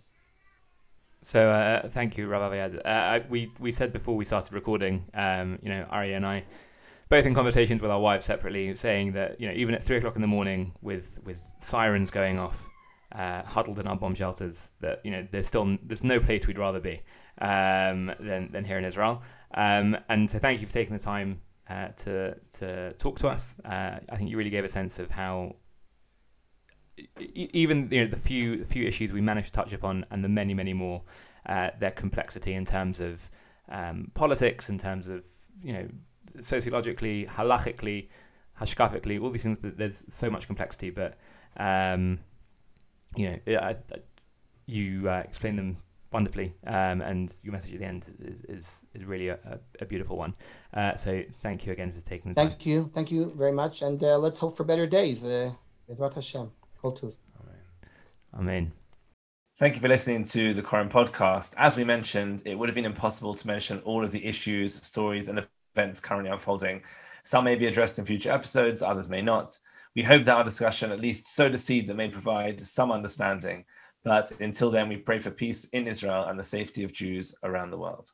So 1.23 1.51
uh, 1.51 1.89
thank 1.91 2.17
you, 2.17 2.27
Rav 2.27 2.43
Aviad. 2.51 2.73
Uh, 2.87 3.21
we 3.29 3.53
we 3.61 3.71
said 3.71 3.93
before 3.93 4.17
we 4.17 4.25
started 4.25 4.55
recording, 4.55 5.05
um, 5.13 5.59
you 5.63 5.69
know, 5.69 5.83
Ari 5.91 6.15
and 6.15 6.25
I, 6.25 6.45
both 7.09 7.25
in 7.25 7.35
conversations 7.35 7.81
with 7.81 7.91
our 7.91 8.01
wives 8.01 8.27
separately, 8.27 8.75
saying 8.77 9.13
that 9.13 9.41
you 9.41 9.49
know 9.49 9.55
even 9.55 9.75
at 9.75 9.83
three 9.83 9.97
o'clock 9.97 10.17
in 10.17 10.23
the 10.23 10.29
morning 10.29 10.73
with 10.83 11.21
with 11.25 11.51
sirens 11.61 12.11
going 12.11 12.39
off, 12.39 12.67
uh, 13.13 13.43
huddled 13.43 13.79
in 13.79 13.87
our 13.87 13.97
bomb 13.97 14.15
shelters, 14.15 14.71
that 14.81 15.01
you 15.05 15.11
know 15.11 15.27
there's 15.31 15.47
still 15.47 15.79
there's 15.83 16.05
no 16.05 16.21
place 16.21 16.47
we'd 16.47 16.59
rather 16.59 16.81
be 16.81 17.01
um, 17.41 18.13
than 18.21 18.51
than 18.53 18.65
here 18.65 18.79
in 18.79 18.85
Israel. 18.85 19.23
Um, 19.55 19.97
and 20.09 20.31
so 20.31 20.39
thank 20.39 20.61
you 20.61 20.67
for 20.67 20.73
taking 20.73 20.97
the 20.97 21.03
time 21.03 21.41
uh, 21.71 21.89
to 21.89 22.37
to 22.59 22.93
talk 22.95 23.19
to 23.21 23.29
us. 23.29 23.57
Uh, 23.65 23.99
I 24.11 24.17
think 24.17 24.31
you 24.31 24.37
really 24.37 24.51
gave 24.51 24.65
a 24.65 24.69
sense 24.69 24.99
of 24.99 25.11
how 25.11 25.57
even 27.17 27.89
you 27.91 28.05
know 28.05 28.11
the 28.11 28.17
few 28.17 28.65
few 28.65 28.87
issues 28.87 29.13
we 29.13 29.21
managed 29.21 29.49
to 29.49 29.53
touch 29.53 29.73
upon 29.73 30.05
and 30.11 30.25
the 30.25 30.29
many 30.29 30.55
many 30.55 30.75
more 30.75 31.03
uh, 31.47 31.71
their 31.79 31.91
complexity 31.91 32.53
in 32.55 32.65
terms 32.65 33.01
of 33.01 33.31
um, 33.71 34.11
politics 34.15 34.69
in 34.69 34.79
terms 34.79 35.09
of 35.09 35.25
you 35.63 35.73
know 35.73 35.89
sociologically 36.43 37.27
halachically 37.27 38.09
hashkafically 38.61 39.21
all 39.21 39.31
these 39.31 39.43
things 39.43 39.59
that 39.61 39.79
there's 39.79 40.05
so 40.09 40.29
much 40.31 40.47
complexity 40.47 40.91
but 40.91 41.17
um, 41.57 42.19
you 43.17 43.31
know 43.31 43.59
I, 43.59 43.71
I, 43.71 43.77
you 44.67 45.09
uh, 45.09 45.23
explain 45.25 45.57
them 45.57 45.79
wonderfully 46.13 46.55
um, 46.67 47.03
and 47.03 47.33
your 47.43 47.53
message 47.53 47.75
at 47.75 47.81
the 47.81 47.87
end 47.87 48.09
is 48.21 48.45
is, 48.49 48.85
is 48.95 49.05
really 49.05 49.29
a, 49.29 49.39
a, 49.81 49.85
beautiful 49.85 50.17
one 50.17 50.35
uh, 50.75 50.97
so 50.97 51.23
thank 51.41 51.67
you 51.67 51.73
again 51.73 51.93
for 51.93 52.01
taking 52.01 52.33
the 52.33 52.35
time 52.35 52.49
thank 52.51 52.67
you 52.67 52.91
thank 52.95 53.11
you 53.11 53.33
very 53.37 53.53
much 53.53 53.83
and 53.83 54.03
uh, 54.03 54.19
let's 54.19 54.39
hope 54.39 54.57
for 54.57 54.65
better 54.65 54.87
days 54.87 55.25
uh, 55.25 55.51
Hashem. 56.15 56.51
Amen. 56.85 57.13
Amen. 58.35 58.73
Thank 59.57 59.75
you 59.75 59.81
for 59.81 59.89
listening 59.89 60.23
to 60.25 60.55
the 60.55 60.63
Koren 60.63 60.89
podcast. 60.89 61.55
As 61.57 61.77
we 61.77 61.83
mentioned, 61.83 62.43
it 62.47 62.57
would 62.57 62.69
have 62.69 62.77
been 62.77 62.85
impossible 62.85 63.35
to 63.35 63.47
mention 63.47 63.81
all 63.81 64.05
of 64.05 64.13
the 64.13 64.25
issues, 64.25 64.75
stories, 64.75 65.29
and 65.29 65.45
events 65.79 66.01
currently 66.01 66.31
unfolding. 66.31 66.83
Some 67.23 67.45
may 67.45 67.57
be 67.57 67.67
addressed 67.67 67.99
in 67.99 68.05
future 68.05 68.33
episodes, 68.33 68.83
others 68.83 69.09
may 69.09 69.23
not. 69.23 69.59
We 69.95 70.03
hope 70.03 70.25
that 70.25 70.37
our 70.37 70.45
discussion 70.45 70.93
at 70.93 71.01
least 71.01 71.35
sowed 71.35 71.55
a 71.55 71.59
seed 71.59 71.87
that 71.87 71.95
may 71.95 72.09
provide 72.09 72.61
some 72.61 72.91
understanding. 72.91 73.65
But 74.05 74.33
until 74.41 74.71
then, 74.71 74.89
we 74.89 74.97
pray 74.97 75.19
for 75.19 75.31
peace 75.31 75.65
in 75.67 75.87
Israel 75.87 76.25
and 76.25 76.39
the 76.39 76.45
safety 76.45 76.85
of 76.85 76.93
Jews 76.93 77.35
around 77.43 77.71
the 77.71 77.79
world. 77.79 78.11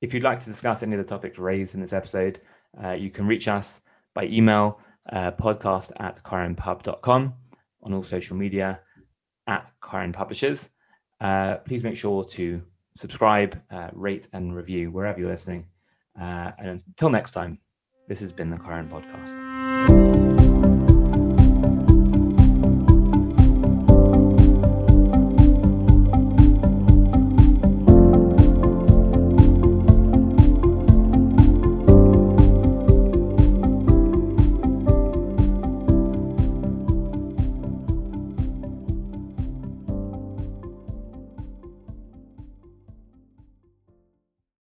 If 0.00 0.12
you'd 0.12 0.24
like 0.24 0.40
to 0.40 0.50
discuss 0.50 0.82
any 0.82 0.94
of 0.96 1.02
the 1.02 1.08
topics 1.08 1.38
raised 1.38 1.74
in 1.74 1.80
this 1.80 1.92
episode, 1.92 2.40
uh, 2.82 2.92
you 2.92 3.10
can 3.10 3.26
reach 3.26 3.48
us 3.48 3.80
by 4.14 4.24
email 4.24 4.80
uh, 5.12 5.30
podcast 5.32 5.92
at 6.00 6.22
korenpub.com 6.22 7.34
on 7.82 7.94
all 7.94 8.02
social 8.02 8.36
media 8.36 8.80
at 9.46 9.70
Koren 9.80 10.12
Publishers. 10.12 10.70
Uh, 11.20 11.56
please 11.58 11.84
make 11.84 11.96
sure 11.96 12.24
to 12.24 12.62
subscribe, 12.96 13.60
uh, 13.70 13.88
rate, 13.92 14.28
and 14.32 14.54
review 14.54 14.90
wherever 14.90 15.18
you're 15.20 15.30
listening. 15.30 15.66
Uh, 16.18 16.52
and 16.58 16.68
until 16.68 17.10
next 17.10 17.32
time, 17.32 17.58
this 18.08 18.20
has 18.20 18.32
been 18.32 18.50
the 18.50 18.58
Koren 18.58 18.88
Podcast. 18.88 19.61